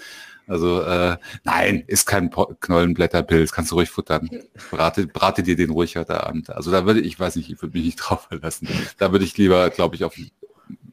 [0.46, 4.30] Also äh, nein, ist kein Po- Knollenblätterpilz, kannst du ruhig futtern.
[4.70, 6.50] Brate, brate dir den ruhig heute Abend.
[6.50, 8.68] Also da würde ich, weiß nicht, ich würde mich nicht drauf verlassen.
[8.98, 10.14] Da würde ich lieber, glaube ich, auf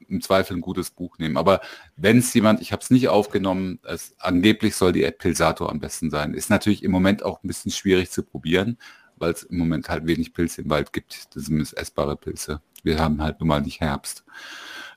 [0.10, 1.38] im Zweifel ein gutes Buch nehmen.
[1.38, 1.62] Aber
[1.96, 5.80] wenn es jemand, ich habe es nicht aufgenommen, es, angeblich soll die App Pilsator am
[5.80, 6.34] besten sein.
[6.34, 8.78] Ist natürlich im Moment auch ein bisschen schwierig zu probieren,
[9.18, 11.36] weil es im Moment halt wenig Pilze im Wald gibt.
[11.36, 12.62] Das sind essbare Pilze.
[12.84, 14.24] Wir haben halt nun mal nicht Herbst.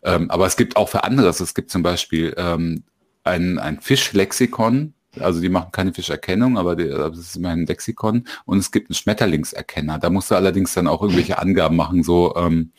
[0.02, 1.40] Ähm, aber es gibt auch für anderes.
[1.40, 2.84] Es gibt zum Beispiel ähm,
[3.24, 4.94] ein, ein Fischlexikon.
[5.20, 8.26] Also die machen keine Fischerkennung, aber die, das ist immer ein Lexikon.
[8.44, 9.98] Und es gibt einen Schmetterlingserkenner.
[9.98, 12.72] Da musst du allerdings dann auch irgendwelche Angaben machen, so ähm,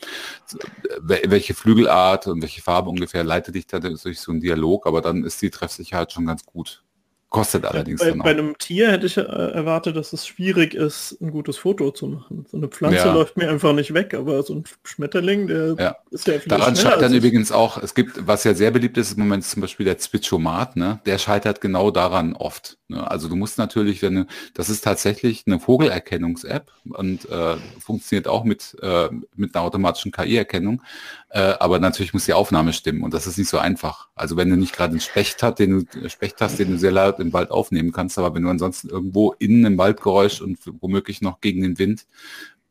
[1.00, 4.86] wel- welche Flügelart und welche Farbe ungefähr leitet dich da durch so einen Dialog.
[4.86, 6.82] Aber dann ist die Treffsicherheit schon ganz gut.
[7.30, 11.20] Kostet allerdings Bei, dann bei einem Tier hätte ich äh, erwartet, dass es schwierig ist,
[11.20, 12.46] ein gutes Foto zu machen.
[12.50, 13.12] So eine Pflanze Ja.
[13.12, 15.96] läuft mir einfach nicht weg, aber so ein Schmetterling, der Ja.
[16.10, 17.18] ist ja vielleicht Daran scheitern als ich.
[17.18, 20.76] übrigens auch, es gibt, was ja sehr beliebt ist im Moment, zum Beispiel der Zwitschomat,
[20.76, 21.00] ne?
[21.04, 22.78] der scheitert genau daran oft.
[22.88, 23.08] Ne?
[23.10, 28.44] Also du musst natürlich, wenn du, das ist tatsächlich eine Vogelerkennungs-App und äh, funktioniert auch
[28.44, 30.82] mit, äh, mit einer automatischen KI-Erkennung,
[31.30, 34.08] äh, aber natürlich muss die Aufnahme stimmen und das ist nicht so einfach.
[34.14, 36.92] Also wenn du nicht gerade einen Specht hast, den du, Specht hast, den du sehr
[36.92, 41.20] laut im Wald aufnehmen kannst, aber wenn du ansonsten irgendwo in einem Waldgeräusch und womöglich
[41.20, 42.06] noch gegen den Wind,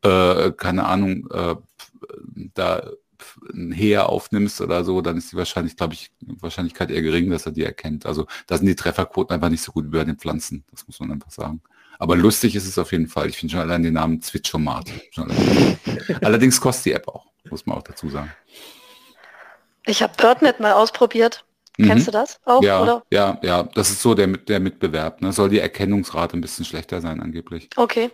[0.02, 1.56] äh, keine Ahnung, äh,
[2.54, 2.90] da
[3.54, 7.46] ein Heer aufnimmst oder so, dann ist die wahrscheinlich, glaube ich, Wahrscheinlichkeit eher gering, dass
[7.46, 8.06] er die erkennt.
[8.06, 10.64] Also da sind die Trefferquoten einfach nicht so gut bei den Pflanzen.
[10.72, 11.62] Das muss man einfach sagen.
[12.00, 13.28] Aber lustig ist es auf jeden Fall.
[13.30, 14.92] Ich finde schon allein den Namen Zwitschomat.
[16.22, 18.32] Allerdings kostet die App auch, muss man auch dazu sagen.
[19.86, 21.44] Ich habe BirdNet mal ausprobiert.
[21.78, 22.66] Kennst du das auch, Mhm.
[22.68, 23.04] ja, oder?
[23.12, 25.22] ja, ja, das ist so der, der Mitbewerb.
[25.22, 25.32] Ne?
[25.32, 27.70] Soll die Erkennungsrate ein bisschen schlechter sein angeblich.
[27.76, 28.10] Okay.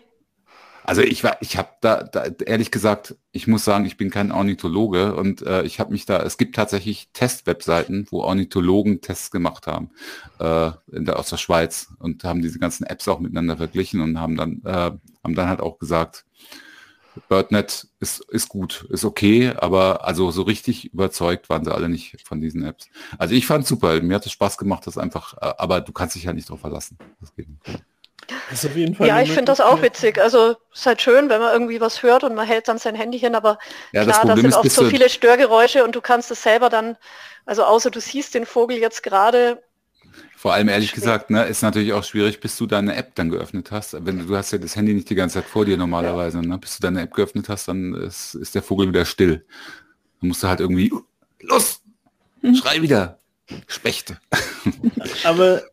[0.84, 4.32] Also ich war, ich habe da, da ehrlich gesagt, ich muss sagen, ich bin kein
[4.32, 9.68] Ornithologe und äh, ich habe mich da, es gibt tatsächlich Testwebseiten, wo Ornithologen Tests gemacht
[9.68, 9.92] haben
[10.40, 14.20] äh, in der, aus der Schweiz und haben diese ganzen Apps auch miteinander verglichen und
[14.20, 14.92] haben dann, äh,
[15.24, 16.26] haben dann halt auch gesagt,
[17.30, 22.18] BirdNet ist, ist gut, ist okay, aber also so richtig überzeugt waren sie alle nicht
[22.26, 22.90] von diesen Apps.
[23.18, 26.16] Also ich fand super, mir hat es Spaß gemacht, das einfach, äh, aber du kannst
[26.16, 26.98] dich halt nicht drauf verlassen.
[27.20, 27.84] Das geht nicht.
[28.50, 30.20] Das ist auf jeden Fall Ja, ich finde das auch witzig.
[30.20, 33.20] Also ist halt schön, wenn man irgendwie was hört und man hält dann sein Handy
[33.20, 33.58] hin, aber
[33.92, 36.70] Ja, das klar, da sind ist, auch so viele Störgeräusche und du kannst es selber
[36.70, 36.98] dann,
[37.46, 39.62] also außer du siehst den Vogel jetzt gerade,
[40.36, 43.72] Vor allem ehrlich gesagt, ne, ist natürlich auch schwierig, bis du deine App dann geöffnet
[43.72, 43.94] hast.
[44.06, 46.58] Wenn du, du hast ja das Handy nicht die ganze Zeit vor dir normalerweise, ne?
[46.58, 49.46] Bis du deine App geöffnet hast, dann ist, ist der Vogel wieder still.
[50.22, 50.94] Dann musst du halt irgendwie,
[51.42, 51.82] los,
[52.56, 53.20] schrei wieder,
[53.68, 54.20] Spechte.
[55.24, 55.64] Aber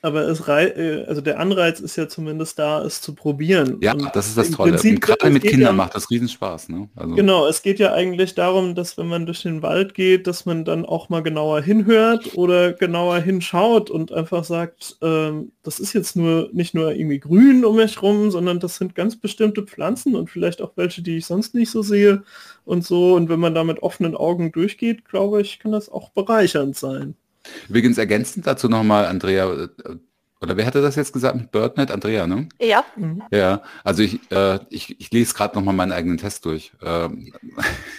[0.00, 3.78] aber es rei äh, also der Anreiz ist ja zumindest da, es zu probieren.
[3.80, 4.72] Ja, Und das ist das Tolle.
[4.72, 6.68] Prinzip, gerade mit Kindern ja- macht das Riesenspaß.
[6.68, 6.88] Ne?
[6.96, 10.46] Also, Genau, es geht ja eigentlich darum, dass wenn man durch den Wald geht, dass
[10.46, 15.92] man dann auch mal genauer hinhört oder genauer hinschaut und einfach sagt, ähm, das ist
[15.92, 20.14] jetzt nur nicht nur irgendwie grün um mich rum, sondern das sind ganz bestimmte Pflanzen
[20.14, 22.22] und vielleicht auch welche, die ich sonst nicht so sehe
[22.64, 23.14] und so.
[23.14, 27.14] Und wenn man da mit offenen Augen durchgeht, glaube ich, kann das auch bereichernd sein.
[27.68, 29.68] Übrigens ergänzend dazu nochmal, Andrea, äh,
[30.42, 31.92] oder wer hatte das jetzt gesagt mit BirdNet?
[31.92, 32.48] Andrea, ne?
[32.60, 32.84] Ja,
[33.30, 36.72] Ja, also ich, äh, ich, ich lese gerade nochmal meinen eigenen Test durch.
[36.82, 37.32] Ähm,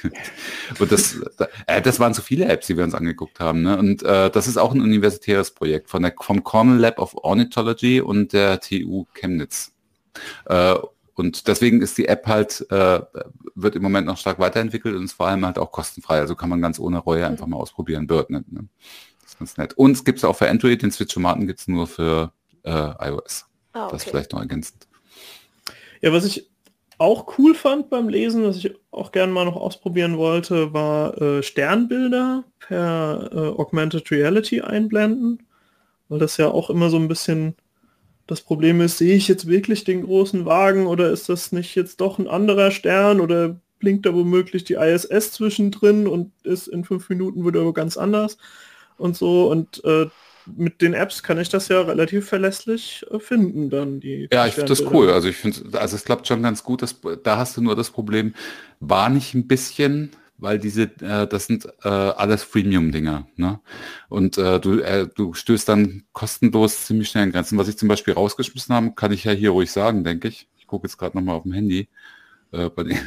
[0.80, 1.22] und das,
[1.68, 3.62] äh, das waren so viele Apps, die wir uns angeguckt haben.
[3.62, 3.78] Ne?
[3.78, 8.02] Und äh, das ist auch ein universitäres Projekt von der, vom Cornell Lab of Ornithology
[8.02, 9.72] und der TU Chemnitz.
[10.46, 10.76] Äh,
[11.16, 13.00] und deswegen ist die App halt, äh,
[13.56, 16.20] wird im Moment noch stark weiterentwickelt und ist vor allem halt auch kostenfrei.
[16.20, 18.52] Also kann man ganz ohne Reue einfach mal ausprobieren, BirdNet.
[18.52, 18.68] Ne?
[19.40, 19.74] Das ist ganz nett.
[19.78, 22.32] Und es gibt es auch für Android, den Switchomaten gibt es nur für
[22.64, 23.46] äh, iOS.
[23.74, 24.12] ah, Das okay.
[24.12, 24.88] vielleicht noch ergänzend.
[26.02, 26.50] Ja, was ich
[26.98, 31.44] auch cool fand beim Lesen, was ich auch gerne mal noch ausprobieren wollte, war äh,
[31.44, 35.44] Sternbilder per äh, Augmented Reality einblenden,
[36.10, 37.56] weil das ja auch immer so ein bisschen
[38.28, 42.00] das Problem ist, sehe ich jetzt wirklich den großen Wagen oder ist das nicht jetzt
[42.00, 47.10] doch ein anderer Stern oder blinkt da womöglich die ISS zwischendrin und ist in fünf
[47.10, 48.38] Minuten wieder ganz anders
[48.98, 50.08] und so und äh,
[50.46, 54.54] mit den Apps kann ich das ja relativ verlässlich äh, finden dann die Ja, ich
[54.54, 55.12] finde das cool.
[55.12, 56.82] Also ich finde, also es klappt schon ganz gut.
[56.82, 58.34] Das, da hast du nur das Problem,
[58.80, 63.28] war nicht ein bisschen, weil diese, äh, das sind äh, alles Freemium-Dinger.
[63.36, 63.60] Ne?
[64.10, 67.58] Und äh, du, äh, du stößt dann kostenlos ziemlich schnell an Grenzen.
[67.58, 70.48] Was ich zum Beispiel rausgeschmissen habe, kann ich ja hier ruhig sagen, denke ich.
[70.58, 71.88] Ich gucke jetzt gerade nochmal auf dem Handy.
[72.52, 72.98] Äh, den,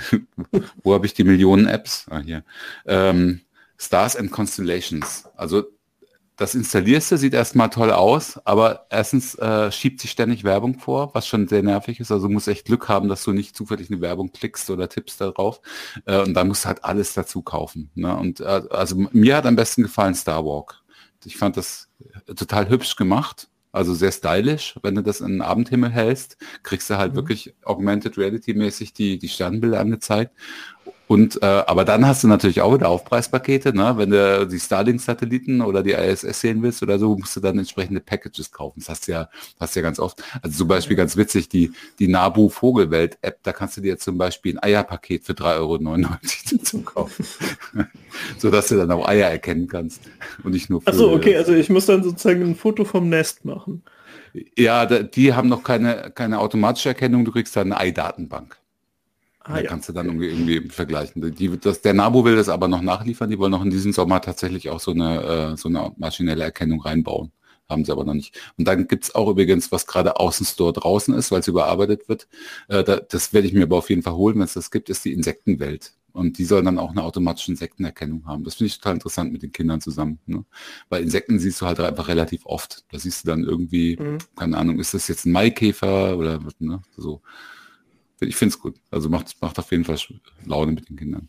[0.83, 2.07] wo habe ich die Millionen Apps?
[2.09, 2.45] Ah, hier.
[2.87, 3.43] Ähm,
[3.79, 5.29] Stars and Constellations.
[5.37, 5.65] Also
[6.37, 11.15] das installierst du, sieht erstmal toll aus, aber erstens äh, schiebt sich ständig Werbung vor,
[11.15, 12.13] was schon sehr nervig ist.
[12.13, 15.21] Also du musst echt Glück haben, dass du nicht zufällig eine Werbung klickst oder tippst
[15.21, 15.61] darauf.
[16.05, 17.91] Äh, und dann musst du halt alles dazu kaufen.
[17.95, 18.15] Ne?
[18.15, 20.83] Und äh, also mir hat am besten gefallen Star Walk.
[21.25, 21.89] Ich fand das
[22.37, 23.49] total hübsch gemacht.
[23.73, 24.75] Also sehr stylisch.
[24.83, 27.17] Wenn du das in den Abendhimmel hältst, kriegst du halt Mhm.
[27.17, 30.33] wirklich augmented reality mäßig die, die Sternbilder angezeigt.
[31.09, 33.95] Und äh, aber dann hast du natürlich auch wieder Aufpreispakete, ne?
[33.97, 38.01] Wenn du die Starlink-Satelliten oder die ISS sehen willst oder so, musst du dann entsprechende
[38.01, 38.81] Packages kaufen.
[38.81, 39.29] Das hast du ja,
[39.61, 40.23] hast du ja ganz oft.
[40.43, 41.71] Also zum Beispiel ganz witzig, die,
[42.01, 45.79] die Nabu Vogelwelt-App, da kannst du dir zum Beispiel ein Eierpaket für 3,99 Euro
[46.51, 47.25] dazu kaufen.
[48.39, 50.03] so dass du dann auch Eier erkennen kannst.
[50.43, 53.85] Und nicht nur Achso, okay, also ich muss dann sozusagen ein Foto vom Nest machen.
[54.57, 58.59] Ja, da, die haben noch keine, keine automatische Erkennung, du kriegst da eine Ei-Datenbank.
[59.49, 59.69] Ah, da ja.
[59.69, 61.35] kannst du dann irgendwie, irgendwie vergleichen.
[61.35, 63.31] Die, das, der NABU will das aber noch nachliefern.
[63.31, 66.81] Die wollen noch in diesem Sommer tatsächlich auch so eine, äh, so eine maschinelle Erkennung
[66.81, 67.31] reinbauen.
[67.69, 68.37] Haben sie aber noch nicht.
[68.59, 72.29] Und dann gibt's auch übrigens, was gerade außen Store draußen ist, weil es überarbeitet wird.
[72.69, 74.89] Äh, da, das werde ich mir aber auf jeden Fall holen, wenn es das gibt,
[74.89, 75.93] ist die Insektenwelt.
[76.13, 78.43] Und die sollen dann auch eine automatische Insektenerkennung haben.
[78.43, 80.19] Das finde ich total interessant mit den Kindern zusammen.
[80.27, 80.45] Ne?
[80.89, 82.85] Weil Insekten siehst du halt einfach relativ oft.
[82.91, 84.19] Da siehst du dann irgendwie, Mhm.
[84.35, 86.81] keine Ahnung, ist das jetzt ein Maikäfer oder ne?
[86.97, 87.21] so.
[88.21, 88.77] Ich finde es gut.
[88.91, 89.99] Also macht, macht auf jeden Fall
[90.45, 91.29] Laune mit den Kindern.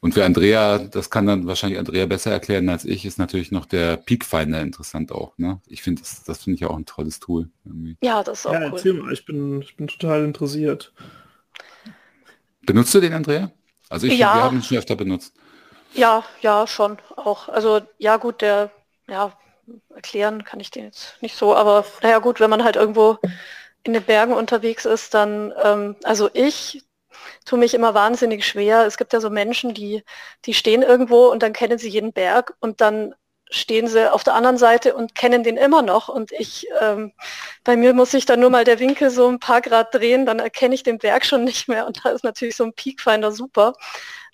[0.00, 3.66] Und für Andrea, das kann dann wahrscheinlich Andrea besser erklären als ich, ist natürlich noch
[3.66, 5.38] der Peak Finder interessant auch.
[5.38, 5.60] Ne?
[5.66, 7.50] Ich finde, das, das finde ich auch ein tolles Tool.
[7.64, 7.96] Irgendwie.
[8.02, 8.72] Ja, das ist auch Ja, cool.
[8.72, 10.92] erzähl mal, ich bin, ich bin total interessiert.
[12.66, 13.52] Benutzt du den, Andrea?
[13.88, 14.34] Also ich, Ja.
[14.34, 15.34] wir haben ihn schon öfter benutzt.
[15.94, 17.48] Ja, ja, schon auch.
[17.48, 18.70] Also ja gut, der,
[19.08, 19.32] ja,
[19.94, 23.18] erklären kann ich den jetzt nicht so, aber naja gut, wenn man halt irgendwo
[23.84, 26.84] in den Bergen unterwegs ist, dann, ähm, also ich
[27.44, 28.86] tue mich immer wahnsinnig schwer.
[28.86, 30.02] Es gibt ja so Menschen, die,
[30.44, 33.14] die stehen irgendwo und dann kennen sie jeden Berg und dann
[33.50, 36.08] stehen sie auf der anderen Seite und kennen den immer noch.
[36.08, 37.12] Und ich, ähm,
[37.64, 40.38] bei mir muss sich dann nur mal der Winkel so ein paar Grad drehen, dann
[40.38, 41.86] erkenne ich den Berg schon nicht mehr.
[41.86, 43.74] Und da ist natürlich so ein Peakfinder super,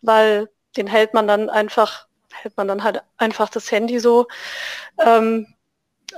[0.03, 4.28] weil den hält man dann einfach, hält man dann halt einfach das Handy so
[5.05, 5.55] ähm,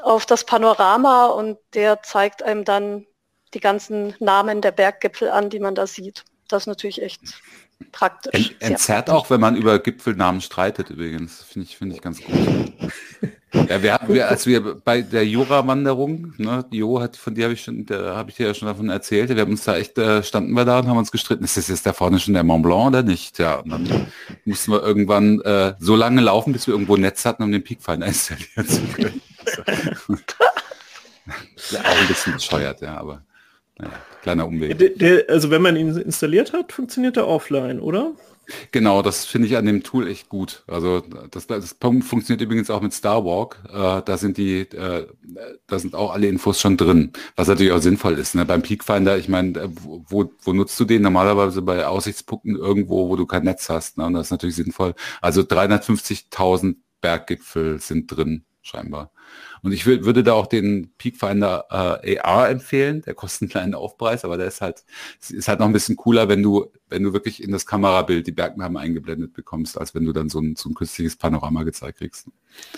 [0.03, 3.07] auf das Panorama und der zeigt einem dann
[3.55, 6.24] die ganzen Namen der Berggipfel an, die man da sieht.
[6.48, 7.20] Das ist natürlich echt
[7.92, 8.51] praktisch.
[8.51, 9.14] Ent, entzerrt praktisch.
[9.14, 11.42] auch, wenn man über Gipfelnamen streitet übrigens.
[11.42, 12.34] Finde ich, finde ich ganz gut.
[13.53, 17.62] Ja, wir, wir, als wir bei der Jura-Wanderung, ne, Jo hat, von dir habe ich
[17.62, 20.22] schon, da habe ich dir ja schon davon erzählt, wir haben uns da echt, äh,
[20.22, 22.62] standen wir da und haben uns gestritten, ist das jetzt da vorne schon der Mont
[22.62, 23.40] Blanc oder nicht?
[23.40, 24.07] Ja, und dann
[24.44, 27.64] mussten wir irgendwann äh, so lange laufen, bis wir irgendwo ein Netz hatten, um den
[27.64, 29.20] Peakfinder installieren zu können.
[31.70, 33.24] Ja, auch ein bisschen bescheuert, ja, aber
[33.81, 34.78] naja, kleiner Umweg.
[34.78, 38.12] Der, der, also wenn man ihn installiert hat, funktioniert er offline, oder?
[38.72, 40.64] Genau, das finde ich an dem Tool echt gut.
[40.66, 43.59] Also das, das funktioniert übrigens auch mit Starwalk.
[43.68, 45.07] Äh, da sind die, äh,
[45.66, 48.35] da sind auch alle Infos schon drin, was natürlich auch sinnvoll ist.
[48.35, 48.45] Ne?
[48.45, 51.03] Beim Peakfinder, ich meine, äh, wo, wo nutzt du den?
[51.03, 53.99] Normalerweise bei Aussichtspunkten irgendwo, wo du kein Netz hast.
[53.99, 54.07] Ne?
[54.07, 54.95] Und das ist natürlich sinnvoll.
[55.20, 59.11] Also 350.000 Berggipfel sind drin, scheinbar.
[59.63, 63.03] Und ich würde da auch den Peakfinder äh, AR empfehlen.
[63.03, 64.85] Der kostet einen kleinen Aufpreis, aber der ist halt,
[65.29, 68.33] ist halt noch ein bisschen cooler, wenn du, wenn du wirklich in das Kamerabild die
[68.33, 72.29] Bergnamen eingeblendet bekommst, als wenn du dann so ein, so ein künstliches Panorama gezeigt kriegst.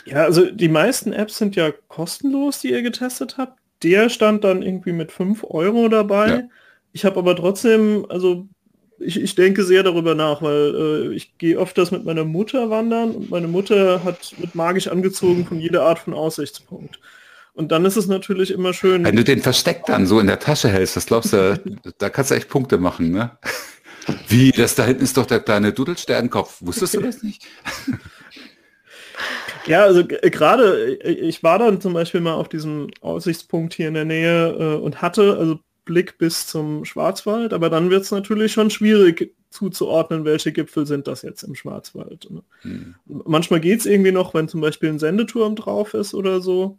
[0.05, 3.59] Ja, also die meisten Apps sind ja kostenlos, die ihr getestet habt.
[3.83, 6.29] Der stand dann irgendwie mit 5 Euro dabei.
[6.29, 6.43] Ja.
[6.93, 8.47] Ich habe aber trotzdem, also
[9.05, 13.13] ich, ich denke sehr darüber nach, weil äh, ich gehe öfters mit meiner Mutter wandern
[13.13, 17.01] und meine Mutter hat mit magisch angezogen von jeder Art von Aussichtspunkt.
[17.55, 19.05] Und dann ist es natürlich immer schön.
[19.05, 21.61] Wenn du den versteckt dann so in der Tasche hältst, das glaubst du,
[21.99, 23.39] da kannst du echt Punkte machen, ne?
[24.29, 26.57] Wie, das da hinten ist doch der kleine Dudelsternkopf.
[26.61, 27.47] Wusstest du das nicht?
[29.67, 34.05] Ja, also gerade, ich war dann zum Beispiel mal auf diesem Aussichtspunkt hier in der
[34.05, 38.71] Nähe äh, und hatte, also Blick bis zum Schwarzwald, aber dann wird es natürlich schon
[38.71, 42.31] schwierig zuzuordnen, welche Gipfel sind das jetzt im Schwarzwald.
[42.31, 42.43] Ne?
[42.63, 42.95] Hm.
[43.07, 46.79] Manchmal geht es irgendwie noch, wenn zum Beispiel ein Sendeturm drauf ist oder so,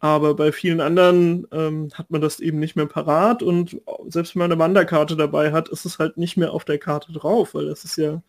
[0.00, 4.40] aber bei vielen anderen ähm, hat man das eben nicht mehr parat und selbst wenn
[4.40, 7.66] man eine Wanderkarte dabei hat, ist es halt nicht mehr auf der Karte drauf, weil
[7.66, 8.22] das ist ja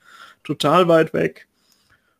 [0.43, 1.47] total weit weg.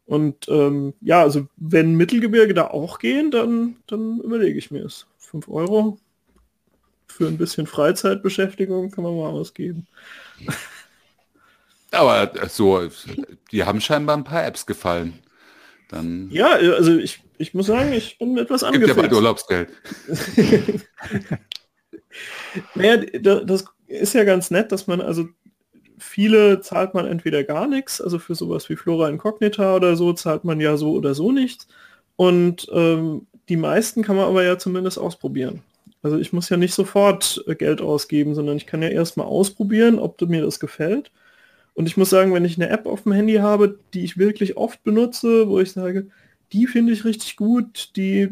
[0.06, 5.06] Und ähm, ja, also wenn Mittelgebirge da auch gehen, dann, dann überlege ich mir es.
[5.18, 6.00] 5 Euro
[7.12, 9.88] für ein bisschen Freizeitbeschäftigung kann man mal ausgeben.
[11.92, 12.88] Aber so,
[13.52, 15.20] die haben scheinbar ein paar Apps gefallen.
[15.90, 18.96] Dann ja, also ich, ich muss sagen, ich bin etwas angefixt.
[18.96, 19.70] Gibt ja Urlaubsgeld.
[22.76, 25.28] naja, das ist ja ganz nett, dass man also
[25.98, 30.44] viele zahlt man entweder gar nichts, also für sowas wie Flora Incognita oder so zahlt
[30.44, 31.68] man ja so oder so nichts.
[32.16, 35.64] Und ähm, die meisten kann man aber ja zumindest ausprobieren.
[36.02, 40.00] Also ich muss ja nicht sofort äh, Geld ausgeben, sondern ich kann ja erstmal ausprobieren,
[40.00, 41.12] ob mir das gefällt.
[41.74, 44.58] Und ich muss sagen, wenn ich eine App auf dem Handy habe, die ich wirklich
[44.58, 46.08] oft benutze, wo ich sage,
[46.52, 48.30] die finde ich richtig gut, die,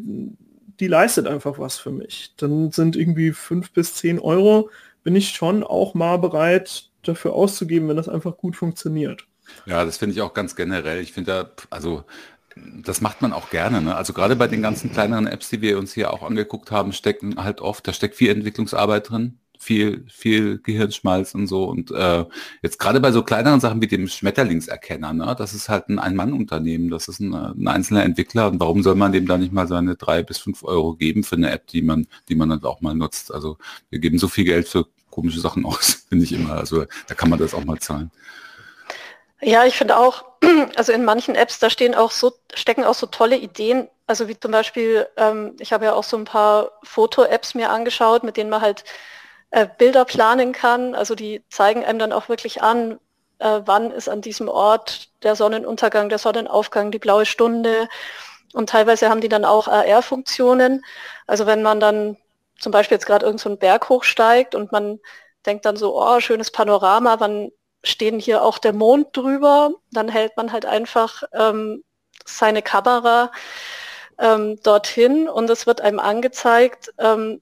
[0.80, 2.34] die leistet einfach was für mich.
[2.38, 4.70] Dann sind irgendwie fünf bis zehn Euro,
[5.03, 9.26] bin ich schon auch mal bereit, dafür auszugeben, wenn das einfach gut funktioniert.
[9.65, 11.01] Ja, das finde ich auch ganz generell.
[11.01, 12.03] Ich finde da, also
[12.83, 13.81] das macht man auch gerne.
[13.81, 13.95] Ne?
[13.95, 17.43] Also gerade bei den ganzen kleineren Apps, die wir uns hier auch angeguckt haben, stecken
[17.43, 21.65] halt oft, da steckt viel Entwicklungsarbeit drin, viel, viel Gehirnschmalz und so.
[21.65, 22.25] Und äh,
[22.61, 25.35] jetzt gerade bei so kleineren Sachen wie dem Schmetterlingserkenner, ne?
[25.37, 28.49] das ist halt ein Ein-Mann-Unternehmen, das ist ein, ein, einzelner Entwickler.
[28.49, 31.35] Und warum soll man dem da nicht mal seine drei bis fünf Euro geben für
[31.35, 33.33] eine App, die man, die man dann auch mal nutzt?
[33.33, 33.57] Also
[33.89, 36.53] wir geben so viel Geld für komische Sachen aus, finde ich immer.
[36.53, 38.11] Also da kann man das auch mal zahlen.
[39.41, 40.25] Ja, ich finde auch,
[40.75, 44.39] also in manchen Apps, da stehen auch so, stecken auch so tolle Ideen, also wie
[44.39, 48.49] zum Beispiel, ähm, ich habe ja auch so ein paar Foto-Apps mir angeschaut, mit denen
[48.49, 48.83] man halt
[49.51, 50.95] äh, Bilder planen kann.
[50.95, 52.99] Also die zeigen einem dann auch wirklich an,
[53.39, 57.89] äh, wann ist an diesem Ort der Sonnenuntergang, der Sonnenaufgang, die blaue Stunde.
[58.53, 60.83] Und teilweise haben die dann auch AR-Funktionen.
[61.27, 62.17] Also wenn man dann
[62.59, 64.99] zum Beispiel jetzt gerade irgendeinen so Berg hochsteigt und man
[65.45, 67.51] denkt dann so, oh, schönes Panorama, wann
[67.88, 69.71] stehen hier auch der Mond drüber.
[69.91, 71.83] Dann hält man halt einfach ähm,
[72.25, 73.31] seine Kamera
[74.19, 77.41] ähm, dorthin und es wird einem angezeigt, ähm,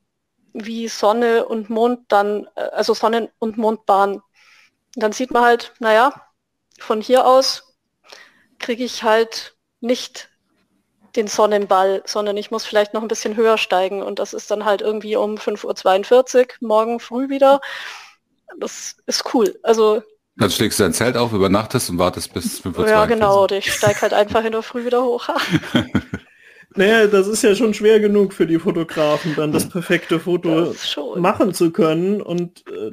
[0.54, 4.22] wie Sonne und Mond dann, äh, also Sonnen- und Mondbahn.
[4.96, 6.14] dann sieht man halt, naja,
[6.80, 7.76] von hier aus
[8.60, 10.30] kriege ich halt nicht
[11.16, 14.66] den Sonnenball, sondern ich muss vielleicht noch ein bisschen höher steigen und das ist dann
[14.66, 17.62] halt irgendwie um 5.42 Uhr morgen früh wieder.
[18.60, 19.58] Das ist cool.
[19.64, 20.04] Also
[20.38, 22.90] dann schlägst du dein Zelt auf, übernachtest und wartest bis 5 Uhr.
[22.90, 23.48] Ja, genau.
[23.50, 25.30] Ich steige halt einfach in der Früh wieder hoch.
[26.76, 30.98] naja, das ist ja schon schwer genug für die Fotografen, dann das perfekte Foto das
[31.16, 32.22] machen zu können.
[32.22, 32.92] Und äh,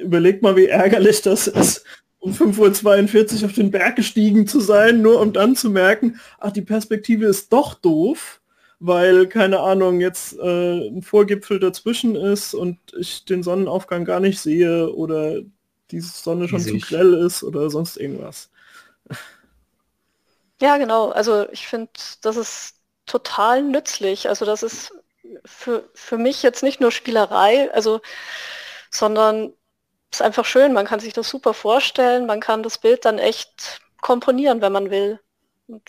[0.00, 1.84] überleg mal, wie ärgerlich das ist,
[2.18, 6.50] um 5.42 Uhr auf den Berg gestiegen zu sein, nur um dann zu merken, ach,
[6.50, 8.40] die Perspektive ist doch doof,
[8.80, 14.40] weil, keine Ahnung, jetzt äh, ein Vorgipfel dazwischen ist und ich den Sonnenaufgang gar nicht
[14.40, 15.42] sehe oder
[15.90, 18.50] die Sonne schon zu grell ist oder sonst irgendwas.
[20.60, 21.10] Ja, genau.
[21.10, 21.90] Also ich finde,
[22.22, 22.76] das ist
[23.06, 24.28] total nützlich.
[24.28, 24.92] Also das ist
[25.44, 28.00] für, für mich jetzt nicht nur Spielerei, also,
[28.90, 29.52] sondern
[30.10, 30.72] es ist einfach schön.
[30.72, 32.26] Man kann sich das super vorstellen.
[32.26, 35.20] Man kann das Bild dann echt komponieren, wenn man will.
[35.66, 35.82] Und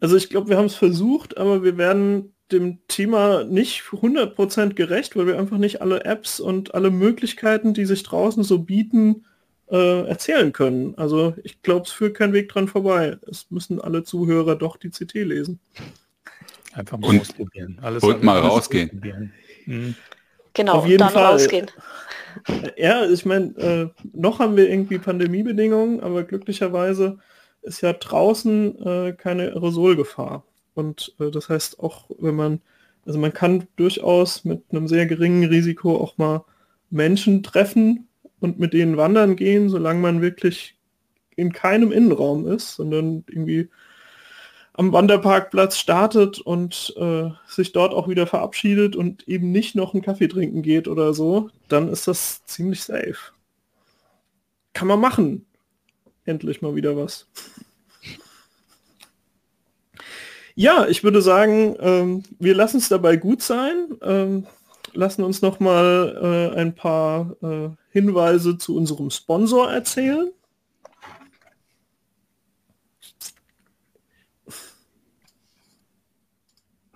[0.00, 5.16] also ich glaube, wir haben es versucht, aber wir werden dem Thema nicht 100% gerecht,
[5.16, 9.24] weil wir einfach nicht alle Apps und alle Möglichkeiten, die sich draußen so bieten,
[9.70, 10.94] äh, erzählen können.
[10.96, 13.18] Also ich glaube, es führt kein Weg dran vorbei.
[13.30, 15.60] Es müssen alle Zuhörer doch die CT lesen.
[16.72, 17.78] Einfach mal und, ausprobieren.
[17.82, 19.32] Alles und mal rausgehen.
[19.66, 19.94] Mhm.
[20.54, 21.26] Genau, Auf jeden dann Fall.
[21.26, 21.70] rausgehen.
[22.76, 27.18] Ja, ich meine, äh, noch haben wir irgendwie Pandemiebedingungen, aber glücklicherweise
[27.62, 30.44] ist ja draußen äh, keine Aerosolgefahr.
[30.78, 32.60] Und äh, das heißt auch, wenn man,
[33.04, 36.44] also man kann durchaus mit einem sehr geringen Risiko auch mal
[36.88, 38.06] Menschen treffen
[38.38, 40.76] und mit denen wandern gehen, solange man wirklich
[41.34, 43.70] in keinem Innenraum ist, sondern irgendwie
[44.72, 50.04] am Wanderparkplatz startet und äh, sich dort auch wieder verabschiedet und eben nicht noch einen
[50.04, 53.16] Kaffee trinken geht oder so, dann ist das ziemlich safe.
[54.74, 55.44] Kann man machen.
[56.24, 57.26] Endlich mal wieder was.
[60.60, 63.96] Ja, ich würde sagen, ähm, wir lassen es dabei gut sein.
[64.02, 64.44] Ähm,
[64.92, 70.32] lassen uns noch mal äh, ein paar äh, Hinweise zu unserem Sponsor erzählen.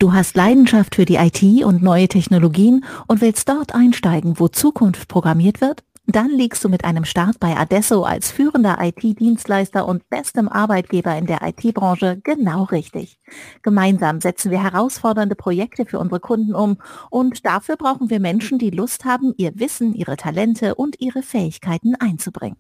[0.01, 5.07] Du hast Leidenschaft für die IT und neue Technologien und willst dort einsteigen, wo Zukunft
[5.07, 5.85] programmiert wird?
[6.07, 11.27] Dann liegst du mit einem Start bei Adesso als führender IT-Dienstleister und bestem Arbeitgeber in
[11.27, 13.21] der IT-Branche genau richtig.
[13.63, 16.79] Gemeinsam setzen wir herausfordernde Projekte für unsere Kunden um
[17.09, 21.95] und dafür brauchen wir Menschen, die Lust haben, ihr Wissen, ihre Talente und ihre Fähigkeiten
[21.95, 22.59] einzubringen.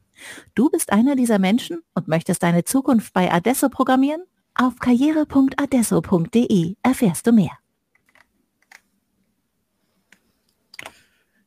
[0.55, 4.22] Du bist einer dieser Menschen und möchtest deine Zukunft bei Adesso programmieren?
[4.55, 7.59] Auf karriere.adesso.de erfährst du mehr.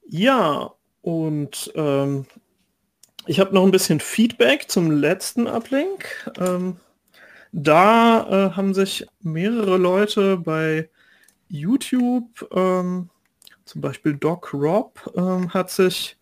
[0.07, 0.75] Ja,
[1.05, 2.25] und ähm,
[3.27, 6.31] ich habe noch ein bisschen Feedback zum letzten Uplink.
[6.39, 6.77] Ähm,
[7.51, 10.89] da äh, haben sich mehrere Leute bei
[11.47, 13.11] YouTube, ähm,
[13.65, 16.17] zum Beispiel Doc Rob, ähm, hat sich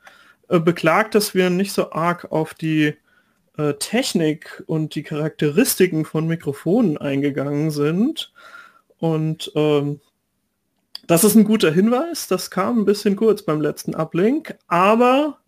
[0.50, 2.98] äh, beklagt, dass wir nicht so arg auf die
[3.58, 8.34] äh, Technik und die Charakteristiken von Mikrofonen eingegangen sind.
[8.98, 10.02] Und ähm,
[11.08, 12.28] das ist ein guter Hinweis.
[12.28, 15.40] Das kam ein bisschen kurz beim letzten Uplink, aber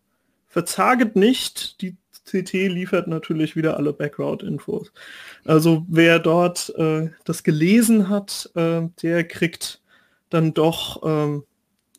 [0.47, 1.81] verzaget nicht.
[1.81, 1.95] Die
[2.25, 4.91] CT liefert natürlich wieder alle Background-Infos.
[5.45, 9.81] Also wer dort äh, das gelesen hat, äh, der kriegt
[10.29, 11.43] dann doch ähm,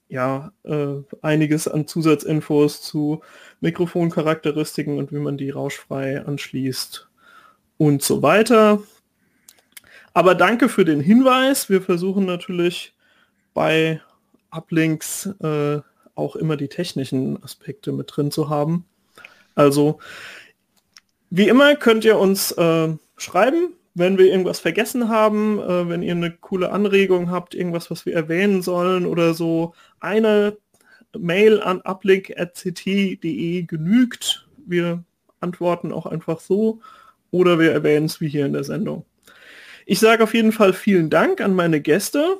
[0.08, 3.22] ja äh, einiges an Zusatzinfos zu
[3.60, 7.08] Mikrofoncharakteristiken und wie man die rauschfrei anschließt
[7.78, 8.82] und so weiter.
[10.12, 11.70] Aber danke für den Hinweis.
[11.70, 12.95] Wir versuchen natürlich
[13.56, 14.02] bei
[14.50, 15.80] Uplinks äh,
[16.14, 18.84] auch immer die technischen Aspekte mit drin zu haben.
[19.54, 19.98] Also
[21.30, 26.12] wie immer könnt ihr uns äh, schreiben, wenn wir irgendwas vergessen haben, äh, wenn ihr
[26.12, 29.72] eine coole Anregung habt, irgendwas, was wir erwähnen sollen oder so.
[30.00, 30.58] Eine
[31.18, 34.46] Mail an uplink.ct.de genügt.
[34.66, 35.02] Wir
[35.40, 36.80] antworten auch einfach so
[37.30, 39.06] oder wir erwähnen es wie hier in der Sendung.
[39.86, 42.36] Ich sage auf jeden Fall vielen Dank an meine Gäste.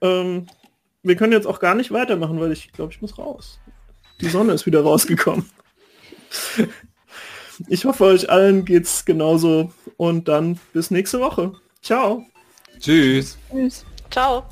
[0.00, 0.46] Ähm,
[1.02, 3.60] wir können jetzt auch gar nicht weitermachen, weil ich glaube, ich muss raus.
[4.20, 5.48] Die Sonne ist wieder rausgekommen.
[7.68, 11.54] Ich hoffe, euch allen geht's genauso und dann bis nächste Woche.
[11.82, 12.26] Ciao.
[12.78, 13.38] Tschüss.
[13.50, 13.86] Tschüss.
[14.10, 14.44] Ciao.